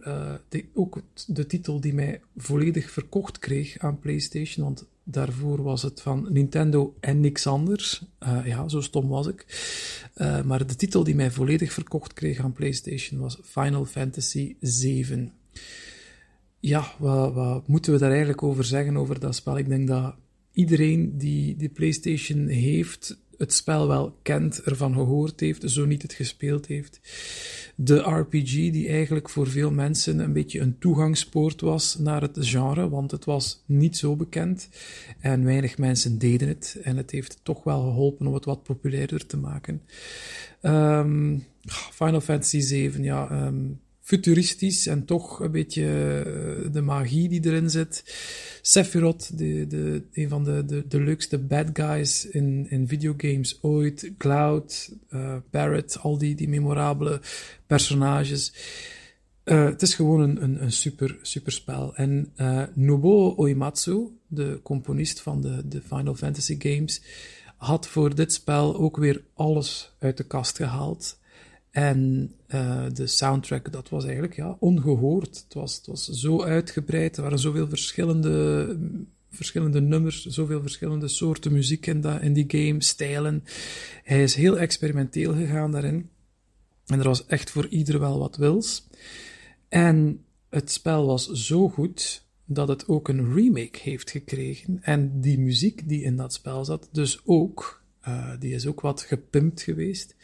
de, 0.50 0.66
ook 0.74 1.02
de 1.28 1.46
titel 1.46 1.80
die 1.80 1.94
mij 1.94 2.22
volledig 2.38 2.92
verkocht 2.92 3.40
kreeg 3.40 3.78
aan 3.78 4.00
PlayStation, 4.00 4.66
want 4.66 4.88
daarvoor 5.12 5.64
was 5.64 5.82
het 5.82 6.02
van 6.02 6.28
Nintendo 6.30 6.96
en 7.00 7.20
niks 7.20 7.48
anders. 7.48 8.02
Uh, 8.24 8.40
ja, 8.46 8.68
zo 8.68 8.82
stom 8.82 9.08
was 9.08 9.28
ik. 9.28 9.46
Uh, 10.16 10.42
maar 10.42 10.68
de 10.68 10.76
titel 10.76 11.04
die 11.04 11.16
mij 11.16 11.32
volledig 11.32 11.74
verkocht 11.74 12.14
kreeg 12.14 12.40
aan 12.40 12.54
PlayStation 12.54 13.20
was 13.20 13.40
Final 13.44 13.86
Fantasy 13.86 14.56
VII. 14.62 15.32
Ja, 16.60 16.94
wat, 16.98 17.34
wat 17.34 17.68
moeten 17.68 17.94
we 17.94 18.00
daar 18.00 18.10
eigenlijk 18.10 18.44
over 18.44 18.64
zeggen 18.64 18.98
over 18.98 19.20
dat 19.20 19.36
spel? 19.36 19.58
Ik 19.58 19.68
denk 19.68 19.88
dat 19.88 20.16
iedereen 20.54 21.18
die 21.18 21.56
de 21.56 21.70
PlayStation 21.70 22.48
heeft, 22.48 23.18
het 23.38 23.54
spel 23.54 23.88
wel 23.88 24.18
kent, 24.22 24.62
ervan 24.62 24.94
gehoord 24.94 25.40
heeft, 25.40 25.72
zo 25.72 25.86
niet 25.86 26.02
het 26.02 26.14
gespeeld 26.14 26.66
heeft. 26.66 27.00
De 27.82 27.98
RPG 27.98 28.52
die 28.52 28.88
eigenlijk 28.88 29.30
voor 29.30 29.48
veel 29.48 29.72
mensen 29.72 30.20
een 30.20 30.34
beetje 30.34 30.60
een 30.60 30.78
toegangspoort 30.80 31.62
was 31.62 31.98
naar 31.98 32.22
het 32.22 32.38
genre, 32.40 32.90
want 32.90 33.12
het 33.12 33.26
was 33.26 33.64
niet 33.66 33.98
zo 33.98 34.16
bekend 34.16 34.70
en 35.20 35.46
weinig 35.46 35.78
mensen 35.78 36.18
deden 36.18 36.48
het. 36.48 36.80
En 36.84 36.98
het 36.98 37.12
heeft 37.12 37.40
toch 37.44 37.64
wel 37.64 37.82
geholpen 37.82 38.28
om 38.28 38.34
het 38.34 38.46
wat 38.46 38.64
populairder 38.64 39.26
te 39.26 39.38
maken. 39.38 39.82
Um, 40.62 41.46
Final 41.92 42.22
Fantasy 42.22 42.60
7, 42.60 43.04
ja. 43.04 43.46
Um, 43.46 43.80
futuristisch 44.10 44.88
en 44.88 45.06
toch 45.06 45.40
een 45.40 45.52
beetje 45.52 45.84
eh, 45.84 46.72
de 46.72 46.82
magie 46.82 47.30
die 47.30 47.46
erin 47.46 47.70
zit. 47.70 48.04
Sephiroth, 48.62 49.38
de, 49.38 49.68
de, 49.68 50.04
een 50.14 50.30
van 50.30 50.44
de, 50.44 50.66
de, 50.66 50.88
de 50.88 51.02
leukste 51.02 51.38
bad 51.38 51.68
guys 51.74 52.26
in, 52.26 52.66
in 52.70 52.88
videogames 52.88 53.58
ooit. 53.62 54.12
Cloud, 54.18 54.94
uh, 55.14 55.36
Barrett, 55.52 56.00
al 56.00 56.18
die, 56.18 56.36
die 56.36 56.50
memorabele 56.50 57.22
personages. 57.68 58.54
Uh, 59.46 59.66
het 59.66 59.82
is 59.82 59.96
gewoon 59.96 60.20
een, 60.20 60.44
een, 60.44 60.64
een, 60.64 60.72
super, 60.72 61.18
super 61.22 61.52
spel. 61.52 61.96
En 61.96 62.32
uh, 62.38 62.64
Nobuo 62.74 63.52
de 64.28 64.60
componist 64.64 65.22
van 65.22 65.42
de, 65.42 65.68
de 65.68 65.82
Final 65.82 66.16
Fantasy 66.16 66.56
games, 66.60 67.02
had 67.58 67.88
voor 67.88 68.16
dit 68.16 68.34
spel 68.34 68.78
ook 68.78 68.98
weer 68.98 69.24
alles 69.34 69.92
uit 70.00 70.18
de 70.18 70.24
kast 70.24 70.58
gehaald. 70.58 71.18
En 71.72 72.32
uh, 72.48 72.86
de 72.94 73.08
soundtrack, 73.08 73.72
dat 73.72 73.90
was 73.90 74.04
eigenlijk 74.04 74.36
ja, 74.36 74.58
ongehoord. 74.60 75.44
Het 75.44 75.54
was, 75.54 75.76
het 75.76 75.88
was 75.88 76.06
zo 76.06 76.44
uitgebreid, 76.44 77.18
er 77.18 77.24
waren 77.24 77.40
zoveel 77.40 77.68
verschillende, 77.68 78.78
verschillende 79.30 79.82
nummers, 79.82 80.26
zoveel 80.26 80.62
verschillende 80.62 81.08
soorten 81.08 81.52
muziek 81.52 81.86
in, 81.86 82.02
dat, 82.02 82.22
in 82.22 82.34
die 82.34 82.46
game, 82.48 82.84
stijlen. 82.84 83.44
Hij 84.04 84.24
is 84.24 84.36
heel 84.36 84.58
experimenteel 84.58 85.34
gegaan 85.34 85.72
daarin. 85.72 86.10
En 86.86 87.00
er 87.00 87.08
was 87.08 87.26
echt 87.26 87.50
voor 87.50 87.68
ieder 87.68 88.00
wel 88.00 88.20
wat 88.20 88.38
wils. 88.38 88.88
En 89.68 90.24
het 90.50 90.72
spel 90.72 91.06
was 91.06 91.32
zo 91.32 91.70
goed 91.70 92.28
dat 92.46 92.68
het 92.68 92.88
ook 92.88 93.08
een 93.08 93.34
remake 93.34 93.80
heeft 93.82 94.12
gekregen. 94.12 94.80
En 94.82 95.22
die 95.22 95.40
muziek 95.40 95.88
die 95.88 96.04
in 96.04 96.16
dat 96.16 96.34
spel 96.34 96.66
zat, 96.66 96.90
dus 96.92 97.22
ook. 97.26 97.84
Uh, 98.08 98.30
die 98.40 98.54
is 98.54 98.68
ook 98.68 98.82
wat 98.82 99.02
gepimpt 99.02 99.62
geweest. 99.62 100.16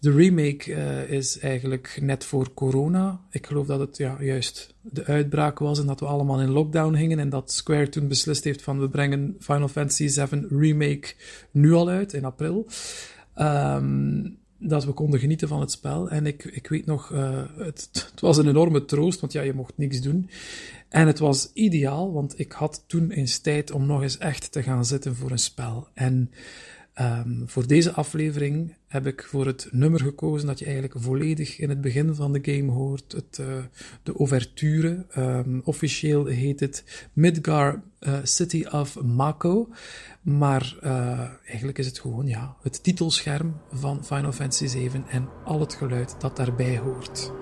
De 0.00 0.10
remake 0.10 0.70
uh, 0.70 1.10
is 1.10 1.38
eigenlijk 1.38 1.98
net 2.00 2.24
voor 2.24 2.54
corona. 2.54 3.20
Ik 3.30 3.46
geloof 3.46 3.66
dat 3.66 3.80
het 3.80 3.96
ja, 3.96 4.16
juist 4.20 4.74
de 4.80 5.04
uitbraak 5.04 5.58
was 5.58 5.78
en 5.78 5.86
dat 5.86 6.00
we 6.00 6.06
allemaal 6.06 6.40
in 6.40 6.50
lockdown 6.50 6.94
hingen. 6.94 7.18
En 7.18 7.28
dat 7.28 7.52
Square 7.52 7.88
toen 7.88 8.08
beslist 8.08 8.44
heeft 8.44 8.62
van 8.62 8.80
we 8.80 8.88
brengen 8.88 9.36
Final 9.38 9.68
Fantasy 9.68 10.08
VII 10.08 10.46
Remake 10.50 11.14
nu 11.50 11.72
al 11.72 11.88
uit 11.88 12.12
in 12.12 12.24
april. 12.24 12.66
Um, 13.36 14.38
dat 14.58 14.84
we 14.84 14.92
konden 14.92 15.20
genieten 15.20 15.48
van 15.48 15.60
het 15.60 15.70
spel. 15.70 16.10
En 16.10 16.26
ik, 16.26 16.44
ik 16.44 16.68
weet 16.68 16.86
nog, 16.86 17.10
uh, 17.10 17.42
het, 17.56 17.88
het, 17.92 18.20
was 18.20 18.36
een 18.36 18.48
enorme 18.48 18.84
troost, 18.84 19.20
want 19.20 19.32
ja, 19.32 19.42
je 19.42 19.52
mocht 19.52 19.72
niks 19.76 20.00
doen. 20.00 20.30
En 20.88 21.06
het 21.06 21.18
was 21.18 21.50
ideaal, 21.52 22.12
want 22.12 22.38
ik 22.38 22.52
had 22.52 22.84
toen 22.86 23.10
eens 23.10 23.38
tijd 23.38 23.70
om 23.70 23.86
nog 23.86 24.02
eens 24.02 24.18
echt 24.18 24.52
te 24.52 24.62
gaan 24.62 24.84
zitten 24.84 25.16
voor 25.16 25.30
een 25.30 25.38
spel. 25.38 25.88
En 25.94 26.30
Um, 27.00 27.42
voor 27.46 27.66
deze 27.66 27.92
aflevering 27.92 28.74
heb 28.86 29.06
ik 29.06 29.26
voor 29.28 29.46
het 29.46 29.68
nummer 29.70 30.00
gekozen 30.00 30.46
dat 30.46 30.58
je 30.58 30.64
eigenlijk 30.64 30.94
volledig 30.98 31.58
in 31.58 31.68
het 31.68 31.80
begin 31.80 32.14
van 32.14 32.32
de 32.32 32.38
game 32.42 32.72
hoort. 32.72 33.12
Het, 33.12 33.38
uh, 33.40 33.46
de 34.02 34.12
ouverture. 34.12 35.06
Um, 35.18 35.60
officieel 35.64 36.26
heet 36.26 36.60
het 36.60 37.08
Midgar 37.12 37.82
uh, 38.00 38.18
City 38.22 38.64
of 38.70 39.02
Mako. 39.02 39.68
Maar 40.22 40.76
uh, 40.84 41.20
eigenlijk 41.46 41.78
is 41.78 41.86
het 41.86 41.98
gewoon 41.98 42.26
ja, 42.26 42.56
het 42.62 42.82
titelscherm 42.82 43.60
van 43.72 44.04
Final 44.04 44.32
Fantasy 44.32 44.68
VII 44.68 45.02
en 45.08 45.28
al 45.44 45.60
het 45.60 45.74
geluid 45.74 46.16
dat 46.20 46.36
daarbij 46.36 46.78
hoort. 46.78 47.32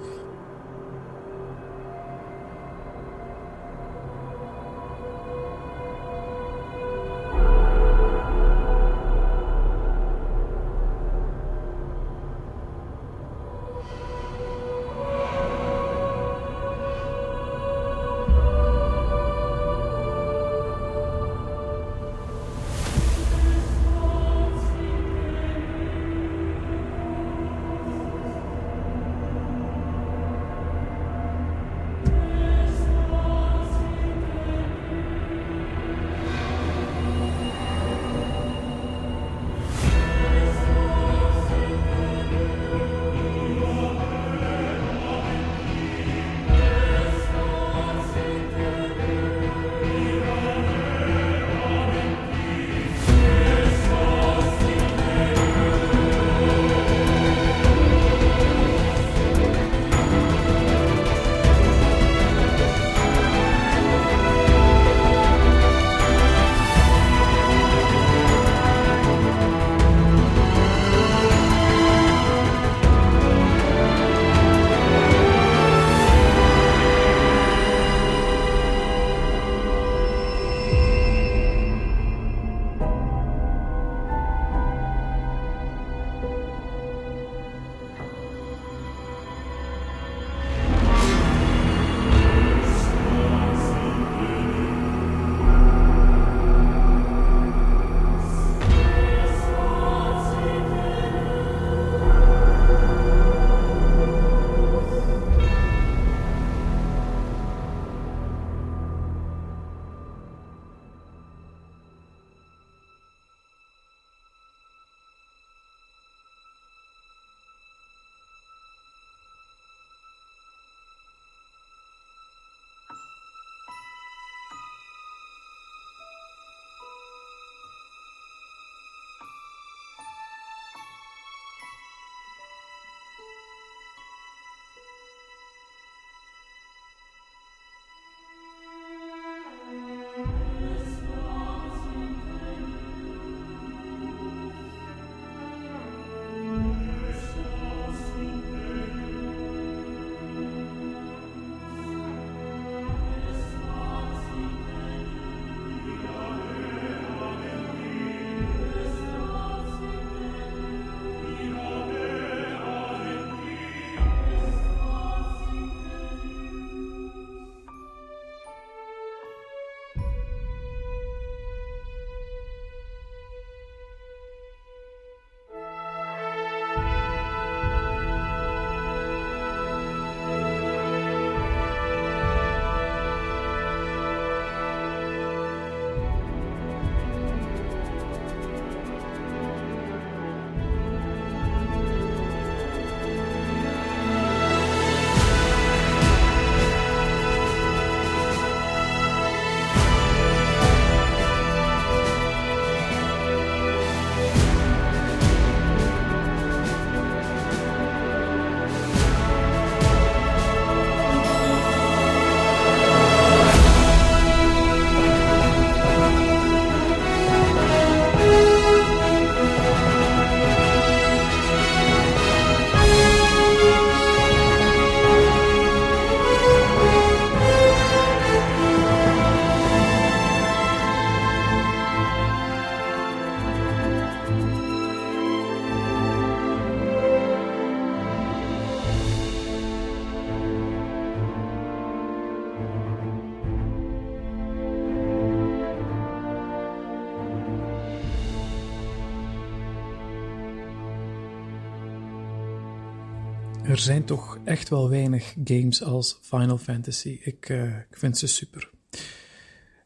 Zijn 253.85 254.05
toch 254.05 254.39
echt 254.45 254.69
wel 254.69 254.89
weinig 254.89 255.35
games 255.45 255.83
als 255.83 256.19
Final 256.23 256.59
Fantasy. 256.59 257.19
Ik, 257.23 257.49
uh, 257.49 257.79
ik 257.91 257.99
vind 257.99 258.19
ze 258.19 258.27
super. 258.27 258.71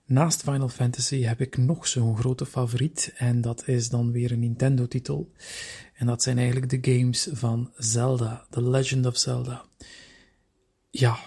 Naast 0.05 0.43
Final 0.43 0.69
Fantasy 0.69 1.23
heb 1.23 1.41
ik 1.41 1.57
nog 1.57 1.87
zo'n 1.87 2.17
grote 2.17 2.47
favoriet 2.47 3.13
en 3.17 3.41
dat 3.41 3.69
is 3.69 3.89
dan 3.89 4.13
weer 4.13 4.33
een 4.33 4.39
Nintendo-titel. 4.39 5.33
En 5.95 6.07
dat 6.07 6.23
zijn 6.23 6.39
eigenlijk 6.39 6.71
de 6.71 6.93
games 6.93 7.29
van 7.33 7.73
Zelda, 7.77 8.47
The 8.51 8.69
Legend 8.69 9.07
of 9.07 9.17
Zelda. 9.17 9.65
Ja, 10.91 11.19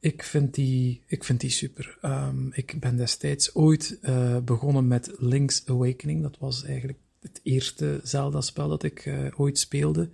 ik 0.00 0.22
vind 0.22 0.54
die, 0.54 1.02
ik 1.06 1.24
vind 1.24 1.40
die 1.40 1.50
super. 1.50 1.98
Um, 2.02 2.50
ik 2.52 2.80
ben 2.80 2.96
destijds 2.96 3.54
ooit 3.54 3.98
uh, 4.02 4.38
begonnen 4.38 4.88
met 4.88 5.12
Link's 5.18 5.62
Awakening. 5.66 6.22
Dat 6.22 6.38
was 6.38 6.64
eigenlijk 6.64 6.98
het 7.20 7.40
eerste 7.42 8.00
Zelda-spel 8.02 8.68
dat 8.68 8.82
ik 8.82 9.06
uh, 9.06 9.26
ooit 9.36 9.58
speelde. 9.58 10.10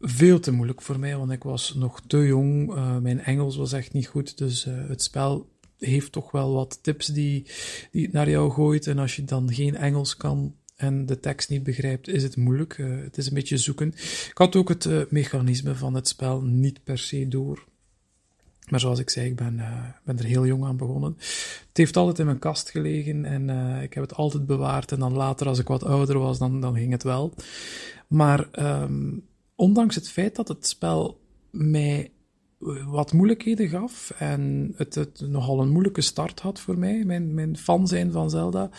Veel 0.00 0.40
te 0.40 0.52
moeilijk 0.52 0.82
voor 0.82 0.98
mij, 0.98 1.16
want 1.16 1.30
ik 1.30 1.42
was 1.42 1.74
nog 1.74 2.00
te 2.06 2.26
jong. 2.26 2.74
Uh, 2.74 2.96
mijn 2.98 3.20
Engels 3.20 3.56
was 3.56 3.72
echt 3.72 3.92
niet 3.92 4.06
goed, 4.06 4.38
dus 4.38 4.64
het 4.64 5.02
spel 5.02 5.48
heeft 5.78 6.12
toch 6.12 6.30
wel 6.30 6.52
wat 6.52 6.78
tips 6.82 7.06
die, 7.06 7.46
die 7.90 8.02
het 8.02 8.12
naar 8.12 8.30
jou 8.30 8.50
gooit. 8.50 8.86
En 8.86 8.98
als 8.98 9.16
je 9.16 9.24
dan 9.24 9.52
geen 9.52 9.76
Engels 9.76 10.16
kan 10.16 10.54
en 10.76 11.06
de 11.06 11.20
tekst 11.20 11.50
niet 11.50 11.62
begrijpt, 11.62 12.08
is 12.08 12.22
het 12.22 12.36
moeilijk. 12.36 12.78
Uh, 12.78 13.02
het 13.02 13.18
is 13.18 13.26
een 13.26 13.34
beetje 13.34 13.56
zoeken. 13.56 13.88
Ik 14.28 14.32
had 14.34 14.56
ook 14.56 14.68
het 14.68 15.10
mechanisme 15.10 15.74
van 15.74 15.94
het 15.94 16.08
spel 16.08 16.42
niet 16.42 16.84
per 16.84 16.98
se 16.98 17.28
door. 17.28 17.66
Maar 18.68 18.80
zoals 18.80 18.98
ik 18.98 19.10
zei, 19.10 19.26
ik 19.26 19.36
ben, 19.36 19.62
ben 20.04 20.18
er 20.18 20.24
heel 20.24 20.46
jong 20.46 20.64
aan 20.64 20.76
begonnen. 20.76 21.14
Het 21.68 21.76
heeft 21.76 21.96
altijd 21.96 22.18
in 22.18 22.24
mijn 22.24 22.38
kast 22.38 22.70
gelegen 22.70 23.24
en 23.24 23.48
ik 23.82 23.94
heb 23.94 24.02
het 24.02 24.14
altijd 24.14 24.46
bewaard. 24.46 24.92
En 24.92 24.98
dan 24.98 25.12
later, 25.12 25.46
als 25.46 25.58
ik 25.58 25.68
wat 25.68 25.82
ouder 25.84 26.18
was, 26.18 26.38
dan, 26.38 26.60
dan 26.60 26.74
ging 26.74 26.92
het 26.92 27.02
wel. 27.02 27.34
Maar 28.08 28.48
um, 28.82 29.26
ondanks 29.58 29.94
het 29.94 30.08
feit 30.08 30.36
dat 30.36 30.48
het 30.48 30.66
spel 30.66 31.20
mij 31.50 32.10
wat 32.86 33.12
moeilijkheden 33.12 33.68
gaf 33.68 34.10
en 34.18 34.72
het, 34.76 35.20
nogal 35.20 35.60
een 35.60 35.70
moeilijke 35.70 36.00
start 36.00 36.40
had 36.40 36.60
voor 36.60 36.78
mij, 36.78 37.04
mijn, 37.04 37.34
mijn 37.34 37.56
fan 37.56 37.86
zijn 37.86 38.12
van 38.12 38.30
Zelda, 38.30 38.70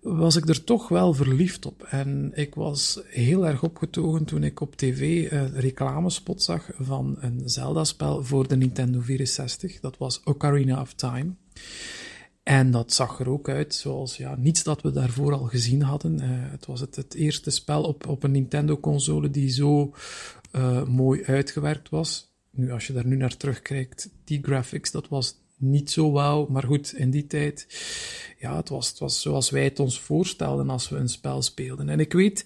was 0.00 0.36
ik 0.36 0.48
er 0.48 0.64
toch 0.64 0.88
wel 0.88 1.14
verliefd 1.14 1.66
op. 1.66 1.82
En 1.82 2.30
ik 2.34 2.54
was 2.54 3.00
heel 3.04 3.46
erg 3.46 3.62
opgetogen 3.62 4.24
toen 4.24 4.42
ik 4.42 4.60
op 4.60 4.76
tv 4.76 5.30
een 5.30 5.60
reclamespot 5.60 6.42
zag 6.42 6.70
van 6.78 7.16
een 7.20 7.42
Zelda-spel 7.44 8.24
voor 8.24 8.48
de 8.48 8.56
Nintendo 8.56 9.00
64. 9.00 9.80
Dat 9.80 9.98
was 9.98 10.20
Ocarina 10.24 10.80
of 10.80 10.92
Time. 10.92 11.30
En 12.48 12.70
dat 12.70 12.92
zag 12.92 13.20
er 13.20 13.28
ook 13.28 13.48
uit 13.48 13.74
zoals 13.74 14.16
ja, 14.16 14.36
niets 14.38 14.62
dat 14.62 14.82
we 14.82 14.90
daarvoor 14.90 15.32
al 15.32 15.44
gezien 15.44 15.82
hadden. 15.82 16.14
Uh, 16.14 16.24
het 16.30 16.66
was 16.66 16.80
het, 16.80 16.96
het 16.96 17.14
eerste 17.14 17.50
spel 17.50 17.82
op, 17.82 18.06
op 18.06 18.22
een 18.22 18.30
Nintendo-console 18.30 19.30
die 19.30 19.50
zo 19.50 19.94
uh, 20.52 20.84
mooi 20.84 21.24
uitgewerkt 21.24 21.88
was. 21.88 22.32
Nu, 22.50 22.72
als 22.72 22.86
je 22.86 22.92
daar 22.92 23.06
nu 23.06 23.16
naar 23.16 23.36
terugkijkt, 23.36 24.10
die 24.24 24.42
graphics, 24.42 24.90
dat 24.90 25.08
was 25.08 25.34
niet 25.56 25.90
zo 25.90 26.10
wauw, 26.10 26.46
maar 26.46 26.62
goed, 26.62 26.92
in 26.92 27.10
die 27.10 27.26
tijd, 27.26 27.66
ja, 28.38 28.56
het 28.56 28.68
was, 28.68 28.88
het 28.88 28.98
was 28.98 29.20
zoals 29.20 29.50
wij 29.50 29.64
het 29.64 29.80
ons 29.80 30.00
voorstelden 30.00 30.70
als 30.70 30.88
we 30.88 30.96
een 30.96 31.08
spel 31.08 31.42
speelden. 31.42 31.88
En 31.88 32.00
ik 32.00 32.12
weet, 32.12 32.44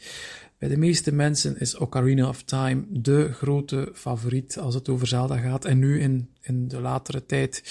bij 0.62 0.70
de 0.70 0.76
meeste 0.76 1.12
mensen 1.12 1.60
is 1.60 1.76
Ocarina 1.76 2.28
of 2.28 2.42
Time 2.42 2.84
de 2.88 3.32
grote 3.32 3.90
favoriet 3.94 4.58
als 4.58 4.74
het 4.74 4.88
over 4.88 5.06
Zelda 5.06 5.36
gaat. 5.36 5.64
En 5.64 5.78
nu 5.78 6.00
in, 6.00 6.28
in 6.40 6.68
de 6.68 6.80
latere 6.80 7.26
tijd, 7.26 7.62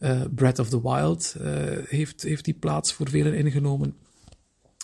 uh, 0.00 0.20
Breath 0.34 0.58
of 0.58 0.68
the 0.68 0.82
Wild 0.82 1.34
uh, 1.40 1.46
heeft, 1.88 2.22
heeft 2.22 2.44
die 2.44 2.54
plaats 2.54 2.92
voor 2.92 3.08
velen 3.08 3.34
ingenomen. 3.34 3.94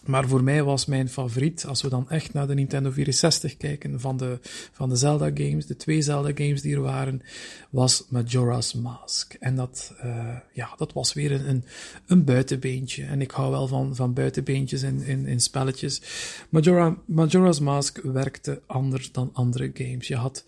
Maar 0.06 0.28
voor 0.28 0.42
mij 0.42 0.62
was 0.62 0.86
mijn 0.86 1.08
favoriet, 1.08 1.66
als 1.66 1.82
we 1.82 1.88
dan 1.88 2.10
echt 2.10 2.32
naar 2.32 2.46
de 2.46 2.54
Nintendo 2.54 2.90
64 2.90 3.56
kijken, 3.56 4.00
van 4.00 4.16
de, 4.16 4.38
van 4.72 4.88
de 4.88 4.96
Zelda 4.96 5.30
games, 5.34 5.66
de 5.66 5.76
twee 5.76 6.02
Zelda 6.02 6.30
games 6.34 6.62
die 6.62 6.74
er 6.74 6.80
waren, 6.80 7.22
was 7.70 8.06
Majora's 8.08 8.74
Mask. 8.74 9.34
En 9.34 9.56
dat, 9.56 9.94
uh, 10.04 10.36
ja, 10.52 10.74
dat 10.76 10.92
was 10.92 11.12
weer 11.12 11.32
een, 11.32 11.48
een, 11.48 11.64
een, 12.06 12.24
buitenbeentje. 12.24 13.04
En 13.04 13.20
ik 13.20 13.30
hou 13.30 13.50
wel 13.50 13.66
van, 13.66 13.96
van 13.96 14.12
buitenbeentjes 14.12 14.82
in, 14.82 15.26
in, 15.26 15.40
spelletjes. 15.40 16.02
Majora, 16.48 16.96
Majora's 17.04 17.60
Mask 17.60 18.00
werkte 18.02 18.62
anders 18.66 19.12
dan 19.12 19.30
andere 19.32 19.70
games. 19.74 20.08
Je 20.08 20.16
had 20.16 20.44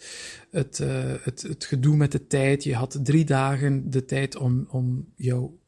het, 0.51 0.79
uh, 0.79 0.89
het, 1.23 1.43
het 1.43 1.65
gedoe 1.65 1.97
met 1.97 2.13
de 2.13 2.27
tijd. 2.27 2.65
Je 2.65 2.75
had 2.75 2.99
drie 3.03 3.25
dagen 3.25 3.91
de 3.91 4.05
tijd 4.05 4.37
om, 4.37 4.67
om 4.71 5.07
jouw 5.17 5.59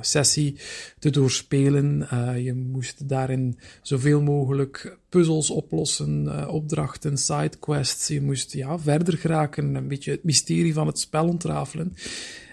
sessie 0.00 0.56
te 0.98 1.10
doorspelen. 1.10 2.08
Uh, 2.12 2.44
je 2.44 2.54
moest 2.54 3.08
daarin 3.08 3.58
zoveel 3.82 4.22
mogelijk 4.22 4.98
puzzels 5.08 5.50
oplossen, 5.50 6.24
uh, 6.24 6.48
opdrachten, 6.48 7.18
sidequests. 7.18 8.08
Je 8.08 8.20
moest 8.20 8.52
ja, 8.52 8.78
verder 8.78 9.18
geraken, 9.18 9.74
een 9.74 9.88
beetje 9.88 10.10
het 10.10 10.24
mysterie 10.24 10.74
van 10.74 10.86
het 10.86 10.98
spel 10.98 11.28
ontrafelen. 11.28 11.94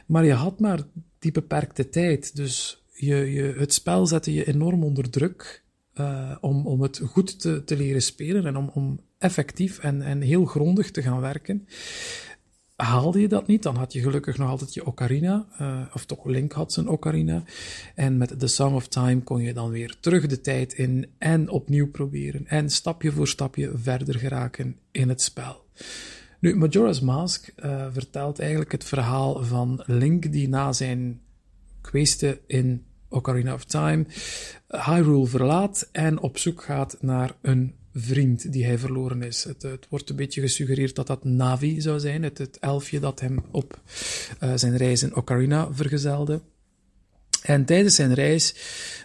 Maar 0.05 0.25
je 0.25 0.33
had 0.33 0.59
maar 0.59 0.79
die 1.19 1.31
beperkte 1.31 1.89
tijd. 1.89 2.35
Dus 2.35 2.83
je, 2.93 3.15
je, 3.15 3.53
het 3.57 3.73
spel 3.73 4.07
zette 4.07 4.33
je 4.33 4.47
enorm 4.47 4.83
onder 4.83 5.09
druk 5.09 5.63
om, 6.41 6.67
om 6.67 6.81
het 6.81 7.01
goed 7.03 7.39
te, 7.39 7.63
te 7.63 7.77
leren 7.77 8.01
spelen 8.01 8.45
en 8.45 8.55
om, 8.55 8.71
om 8.73 8.99
effectief 9.17 9.79
en, 9.79 10.01
en 10.01 10.21
heel 10.21 10.45
grondig 10.45 10.91
te 10.91 11.01
gaan 11.01 11.19
werken. 11.19 11.67
Haalde 12.81 13.21
je 13.21 13.27
dat 13.27 13.47
niet, 13.47 13.63
dan 13.63 13.75
had 13.75 13.93
je 13.93 14.01
gelukkig 14.01 14.37
nog 14.37 14.49
altijd 14.49 14.73
je 14.73 14.85
ocarina, 14.85 15.45
uh, 15.61 15.81
of 15.93 16.05
toch 16.05 16.25
Link 16.25 16.51
had 16.51 16.73
zijn 16.73 16.87
ocarina. 16.87 17.43
En 17.95 18.17
met 18.17 18.39
The 18.39 18.47
Song 18.47 18.75
of 18.75 18.87
Time 18.87 19.21
kon 19.21 19.41
je 19.41 19.53
dan 19.53 19.69
weer 19.69 19.95
terug 19.99 20.27
de 20.27 20.41
tijd 20.41 20.73
in 20.73 21.07
en 21.17 21.49
opnieuw 21.49 21.91
proberen. 21.91 22.47
En 22.47 22.69
stapje 22.69 23.11
voor 23.11 23.27
stapje 23.27 23.71
verder 23.75 24.19
geraken 24.19 24.75
in 24.91 25.09
het 25.09 25.21
spel. 25.21 25.65
Nu, 26.39 26.55
Majora's 26.55 26.99
Mask 26.99 27.53
uh, 27.63 27.85
vertelt 27.91 28.39
eigenlijk 28.39 28.71
het 28.71 28.83
verhaal 28.83 29.43
van 29.43 29.83
Link 29.85 30.31
die 30.31 30.49
na 30.49 30.73
zijn 30.73 31.21
kweeste 31.81 32.39
in 32.47 32.85
Ocarina 33.09 33.53
of 33.53 33.65
Time 33.65 34.05
Hyrule 34.67 35.25
verlaat 35.25 35.89
en 35.91 36.19
op 36.19 36.37
zoek 36.37 36.63
gaat 36.63 36.97
naar 37.01 37.35
een 37.41 37.75
vriend 37.93 38.51
die 38.51 38.65
hij 38.65 38.77
verloren 38.77 39.21
is. 39.21 39.43
Het, 39.43 39.61
het, 39.61 39.87
wordt 39.89 40.09
een 40.09 40.15
beetje 40.15 40.41
gesuggereerd 40.41 40.95
dat 40.95 41.07
dat 41.07 41.23
Navi 41.23 41.81
zou 41.81 41.99
zijn, 41.99 42.23
het, 42.23 42.57
elfje 42.59 42.99
dat 42.99 43.19
hem 43.19 43.43
op 43.51 43.81
uh, 44.43 44.53
zijn 44.55 44.77
reis 44.77 45.03
in 45.03 45.15
Ocarina 45.15 45.73
vergezelde. 45.73 46.41
En 47.41 47.65
tijdens 47.65 47.95
zijn 47.95 48.13
reis 48.13 48.55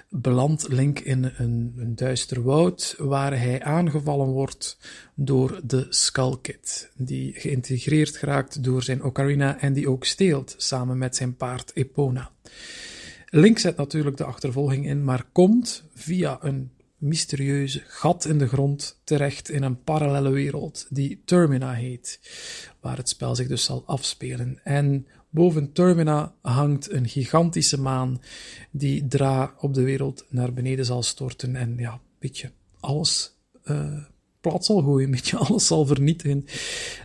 belandt 0.09 0.69
Link 0.69 0.99
in 0.99 1.33
een, 1.37 1.75
een 1.77 1.97
duister 1.97 2.43
woud 2.43 2.95
waar 2.99 3.39
hij 3.39 3.63
aangevallen 3.63 4.27
wordt 4.29 4.79
door 5.15 5.61
de 5.65 5.87
Skull 5.89 6.37
Kid, 6.43 6.91
die 6.97 7.33
geïntegreerd 7.33 8.17
geraakt 8.17 8.65
door 8.65 8.83
zijn 8.83 9.03
Ocarina 9.03 9.61
en 9.61 9.73
die 9.73 9.91
ook 9.91 10.05
steelt 10.05 10.55
samen 10.57 10.99
met 10.99 11.17
zijn 11.17 11.37
paard 11.37 11.71
Epona. 11.75 12.31
Link 13.31 13.59
zet 13.59 13.77
natuurlijk 13.77 14.17
de 14.17 14.25
achtervolging 14.25 14.87
in, 14.87 15.05
maar 15.05 15.25
komt 15.33 15.85
via 15.95 16.39
een 16.41 16.71
mysterieuze 16.99 17.83
gat 17.87 18.25
in 18.25 18.39
de 18.39 18.49
grond 18.49 19.01
terecht 19.05 19.49
in 19.49 19.63
een 19.63 19.83
parallele 19.83 20.31
wereld 20.31 20.87
die 20.91 21.23
Termina 21.25 21.73
heet, 21.73 22.21
waar 22.81 22.97
het 22.97 23.09
spel 23.09 23.35
zich 23.35 23.49
dus 23.49 23.65
zal 23.65 23.83
afspelen. 23.87 24.61
En 24.65 25.07
boven 25.31 25.73
Termina 25.73 26.35
hangt 26.43 26.91
een 26.91 27.09
gigantische 27.09 27.81
maan 27.81 28.21
die 28.71 29.07
Dra 29.07 29.55
op 29.59 29.75
de 29.75 29.83
wereld 29.83 30.25
naar 30.29 30.53
beneden 30.53 30.85
zal 30.85 31.03
storten 31.03 31.57
en 31.57 31.75
ja, 31.79 32.01
beetje 32.19 32.51
alles 32.81 33.35
uh, 33.65 34.05
plat 34.41 34.65
zal 34.65 34.83
gooien, 34.83 35.05
een 35.05 35.15
beetje 35.15 35.37
alles 35.47 35.67
zal 35.67 35.87
vernietigen. 35.87 36.45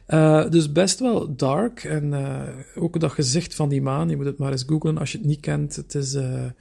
Uh, 0.08 0.50
dus 0.50 0.72
best 0.72 1.00
wel 1.00 1.36
dark 1.36 1.84
en 1.84 2.06
uh, 2.06 2.48
ook 2.76 3.00
dat 3.00 3.12
gezicht 3.12 3.56
van 3.56 3.70
die 3.70 3.82
maan, 3.82 4.10
je 4.10 4.16
moet 4.16 4.26
het 4.26 4.38
maar 4.38 4.52
eens 4.52 4.64
googlen 4.68 4.98
als 4.98 5.12
je 5.12 5.18
het 5.18 5.28
niet 5.28 5.39
kent. 5.39 5.76
Het 5.76 5.96
is, 5.96 6.12
ja, 6.12 6.56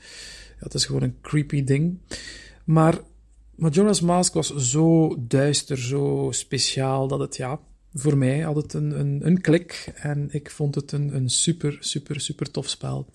het 0.59 0.75
is 0.75 0.85
gewoon 0.85 1.03
een 1.03 1.21
creepy 1.21 1.65
ding. 1.65 1.99
Maar 2.65 2.99
Majora's 3.61 4.01
Mask 4.01 4.35
was 4.35 4.55
zo 4.57 5.17
duister, 5.19 5.79
zo 5.79 6.29
speciaal, 6.31 7.09
dat 7.09 7.21
het, 7.21 7.37
ja, 7.37 7.61
voor 7.95 8.17
mij 8.19 8.41
had 8.41 8.57
het 8.57 8.73
een, 8.73 9.01
een, 9.01 9.27
een 9.27 9.41
klik. 9.41 9.93
En 9.95 10.29
ik 10.31 10.51
vond 10.51 10.75
het 10.75 10.93
een, 10.93 11.15
een 11.15 11.29
super, 11.29 11.77
super, 11.81 12.21
super 12.21 12.51
tof 12.51 12.69
spel. 12.69 13.07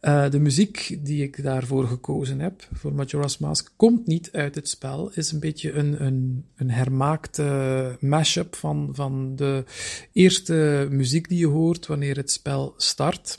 Uh, 0.00 0.30
de 0.30 0.38
muziek 0.38 0.98
die 1.02 1.22
ik 1.22 1.42
daarvoor 1.42 1.86
gekozen 1.86 2.40
heb, 2.40 2.68
voor 2.72 2.92
Majora's 2.92 3.38
Mask, 3.38 3.72
komt 3.76 4.06
niet 4.06 4.32
uit 4.32 4.54
het 4.54 4.68
spel. 4.68 5.10
Is 5.14 5.32
een 5.32 5.40
beetje 5.40 5.72
een, 5.72 6.04
een, 6.04 6.44
een 6.56 6.70
hermaakte 6.70 7.96
mashup 8.00 8.54
van, 8.54 8.88
van 8.92 9.36
de 9.36 9.64
eerste 10.12 10.88
muziek 10.90 11.28
die 11.28 11.38
je 11.38 11.46
hoort 11.46 11.86
wanneer 11.86 12.16
het 12.16 12.30
spel 12.30 12.74
start. 12.76 13.38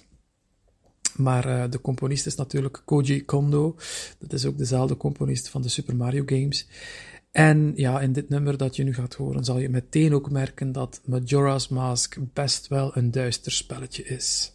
Maar 1.16 1.48
uh, 1.48 1.64
de 1.70 1.82
componist 1.82 2.26
is 2.26 2.36
natuurlijk 2.36 2.82
Koji 2.86 3.26
Kondo. 3.26 3.76
Dat 4.20 4.34
is 4.34 4.46
ook 4.46 4.58
dezelfde 4.58 4.98
componist 4.98 5.50
van 5.50 5.62
de 5.62 5.70
Super 5.70 5.96
Mario 5.96 6.24
games. 6.26 6.68
En 7.32 7.74
ja, 7.76 8.02
in 8.02 8.12
dit 8.12 8.30
nummer 8.30 8.58
dat 8.58 8.76
je 8.76 8.84
nu 8.84 8.94
gaat 8.94 9.14
horen, 9.14 9.44
zal 9.44 9.60
je 9.60 9.70
meteen 9.70 10.14
ook 10.14 10.30
merken 10.30 10.72
dat 10.72 11.02
Majora's 11.06 11.68
Mask 11.68 12.18
best 12.34 12.68
wel 12.68 12.98
een 12.98 13.12
duister 13.12 13.52
spelletje 13.52 14.04
is. 14.04 14.52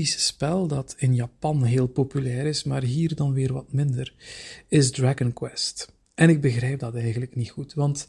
Typisch 0.00 0.26
spel 0.26 0.66
dat 0.66 0.94
in 0.98 1.14
Japan 1.14 1.64
heel 1.64 1.86
populair 1.86 2.46
is, 2.46 2.64
maar 2.64 2.82
hier 2.82 3.14
dan 3.14 3.32
weer 3.32 3.52
wat 3.52 3.72
minder, 3.72 4.14
is 4.68 4.90
Dragon 4.90 5.32
Quest. 5.32 5.92
En 6.14 6.28
ik 6.28 6.40
begrijp 6.40 6.78
dat 6.78 6.94
eigenlijk 6.94 7.36
niet 7.36 7.50
goed, 7.50 7.74
want 7.74 8.08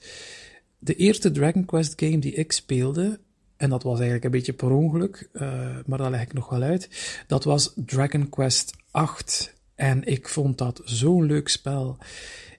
de 0.79 0.95
eerste 0.95 1.31
Dragon 1.31 1.65
Quest 1.65 1.93
game 1.95 2.19
die 2.19 2.33
ik 2.33 2.51
speelde, 2.51 3.19
en 3.57 3.69
dat 3.69 3.83
was 3.83 3.93
eigenlijk 3.93 4.23
een 4.23 4.31
beetje 4.31 4.53
per 4.53 4.71
ongeluk, 4.71 5.29
uh, 5.33 5.41
maar 5.85 5.97
dat 5.97 6.09
leg 6.09 6.21
ik 6.21 6.33
nog 6.33 6.49
wel 6.49 6.61
uit, 6.61 6.89
dat 7.27 7.43
was 7.43 7.73
Dragon 7.75 8.29
Quest 8.29 8.73
8. 8.91 9.53
En 9.75 10.03
ik 10.03 10.27
vond 10.27 10.57
dat 10.57 10.81
zo'n 10.85 11.25
leuk 11.25 11.47
spel. 11.47 11.97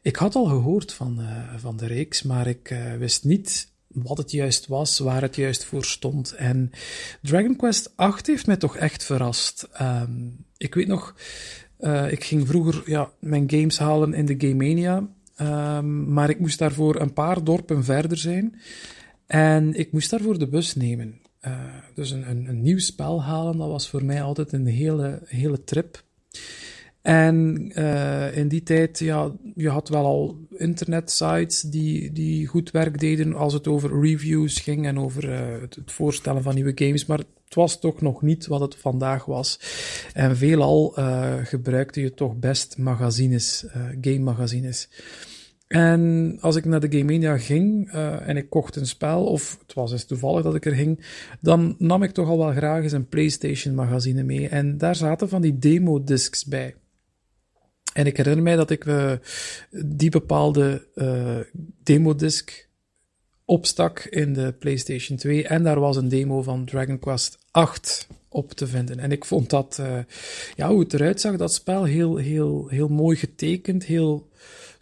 Ik 0.03 0.17
had 0.17 0.35
al 0.35 0.45
gehoord 0.45 0.93
van, 0.93 1.21
uh, 1.21 1.55
van 1.57 1.77
de 1.77 1.87
reeks, 1.87 2.23
maar 2.23 2.47
ik 2.47 2.71
uh, 2.71 2.95
wist 2.97 3.25
niet 3.25 3.72
wat 3.95 4.19
het 4.19 4.31
juist 4.31 4.67
was, 4.67 4.99
waar 4.99 5.23
het 5.23 5.37
juist 5.37 5.65
voor 5.65 5.85
stond. 5.85 6.33
En 6.33 6.71
Dragon 7.23 7.57
Quest 7.57 7.93
8 7.97 8.27
heeft 8.27 8.47
mij 8.47 8.57
toch 8.57 8.77
echt 8.77 9.05
verrast. 9.05 9.69
Um, 9.81 10.45
ik 10.57 10.75
weet 10.75 10.87
nog, 10.87 11.15
uh, 11.81 12.13
ik 12.13 12.25
ging 12.25 12.47
vroeger 12.47 12.83
ja, 12.87 13.11
mijn 13.19 13.51
games 13.51 13.79
halen 13.79 14.15
in 14.15 14.27
de 14.27 14.35
Game 14.39 14.55
Mania, 14.55 15.09
um, 15.41 16.13
maar 16.13 16.31
ik 16.31 16.41
moest 16.41 16.59
daarvoor 16.59 17.01
een 17.01 17.13
paar 17.13 17.45
dorpen 17.45 17.85
verder 17.85 18.19
zijn. 18.19 18.61
En 19.27 19.75
ik 19.75 19.93
moest 19.93 20.11
daarvoor 20.11 20.39
de 20.39 20.49
bus 20.49 20.75
nemen. 20.75 21.21
Uh, 21.47 21.59
dus 21.95 22.11
een, 22.11 22.31
een, 22.31 22.49
een, 22.49 22.63
nieuw 22.63 22.79
spel 22.79 23.23
halen, 23.23 23.57
dat 23.57 23.69
was 23.69 23.89
voor 23.89 24.05
mij 24.05 24.23
altijd 24.23 24.53
een 24.53 24.67
hele, 24.67 25.23
hele 25.25 25.65
trip. 25.65 26.03
En 27.03 27.71
uh, 27.79 28.37
in 28.37 28.49
die 28.49 28.63
tijd, 28.63 28.99
ja, 28.99 29.33
je 29.55 29.69
had 29.69 29.89
wel 29.89 30.05
al 30.05 30.47
internetsites 30.57 31.61
die, 31.61 32.13
die 32.13 32.47
goed 32.47 32.71
werk 32.71 33.01
deden 33.01 33.35
als 33.35 33.53
het 33.53 33.69
over 33.69 34.01
reviews 34.01 34.61
ging 34.61 34.87
en 34.87 34.99
over 34.99 35.29
uh, 35.29 35.61
het, 35.61 35.79
voorstellen 35.87 36.43
van 36.43 36.55
nieuwe 36.55 36.73
games, 36.75 37.07
maar 37.07 37.19
het 37.19 37.55
was 37.55 37.81
toch 37.81 38.01
nog 38.01 38.23
niet 38.23 38.47
wat 38.47 38.61
het 38.61 38.77
vandaag 38.77 39.25
was. 39.25 39.61
En 40.13 40.37
veelal 40.37 40.99
uh, 40.99 41.35
gebruikte 41.43 42.01
je 42.01 42.15
toch 42.15 42.37
best 42.37 42.79
magazines, 42.79 43.67
game 44.01 44.19
magazines. 44.19 44.89
En 45.73 46.37
als 46.41 46.57
ik 46.57 46.65
naar 46.65 46.81
de 46.81 46.99
Game 46.99 47.13
Mania 47.13 47.39
ging 47.39 47.95
uh, 47.95 48.29
en 48.29 48.37
ik 48.37 48.51
kocht 48.51 48.77
een 48.77 48.87
spel, 48.87 49.25
of 49.25 49.59
het 49.63 49.75
was 49.75 49.93
eens 49.93 50.05
toevallig 50.05 50.43
dat 50.43 50.55
ik 50.55 50.67
er 50.67 50.75
ging, 50.75 51.05
dan 51.41 51.75
nam 51.79 52.03
ik 52.03 52.11
toch 52.11 52.29
al 52.29 52.39
wel 52.39 52.53
graag 52.53 52.83
eens 52.83 52.93
een 52.93 53.09
PlayStation 53.09 53.75
magazine 53.75 54.23
mee. 54.23 54.49
En 54.49 54.79
daar 54.79 54.97
zaten 54.97 55.29
van 55.29 55.43
die 55.43 55.59
demo-discs 55.59 56.45
bij. 56.45 56.75
En 57.93 58.07
ik 58.07 58.17
herinner 58.17 58.43
mij 58.43 58.57
dat 58.57 58.71
ik 58.71 58.85
uh, 58.85 59.13
die 59.71 60.11
bepaalde 60.11 60.87
uh, 60.95 61.39
demo-disc 61.83 62.69
opstak 63.45 64.01
in 64.01 64.33
de 64.33 64.55
PlayStation 64.59 65.19
2 65.19 65.47
en 65.47 65.63
daar 65.63 65.81
was 65.81 65.97
een 65.97 66.09
demo 66.09 66.43
van 66.43 66.65
Dragon 66.65 66.99
Quest 66.99 67.39
8 67.51 68.07
op 68.29 68.53
te 68.53 68.67
vinden. 68.67 68.99
En 68.99 69.13
ik 69.13 69.25
vond 69.25 69.51
dat, 69.51 69.79
uh, 69.81 69.99
ja, 70.57 70.69
hoe 70.69 70.81
het 70.81 70.95
eruit 70.95 71.21
zag, 71.21 71.37
dat 71.37 71.55
spel 71.55 71.85
heel, 71.85 72.17
heel, 72.17 72.69
heel 72.69 72.89
mooi 72.89 73.17
getekend, 73.17 73.85
heel 73.85 74.31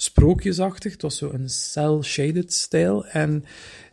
sprookjesachtig. 0.03 0.93
Het 0.93 1.03
was 1.03 1.17
zo 1.17 1.31
een 1.33 1.49
cel-shaded 1.49 2.53
stijl. 2.53 3.07
En 3.07 3.45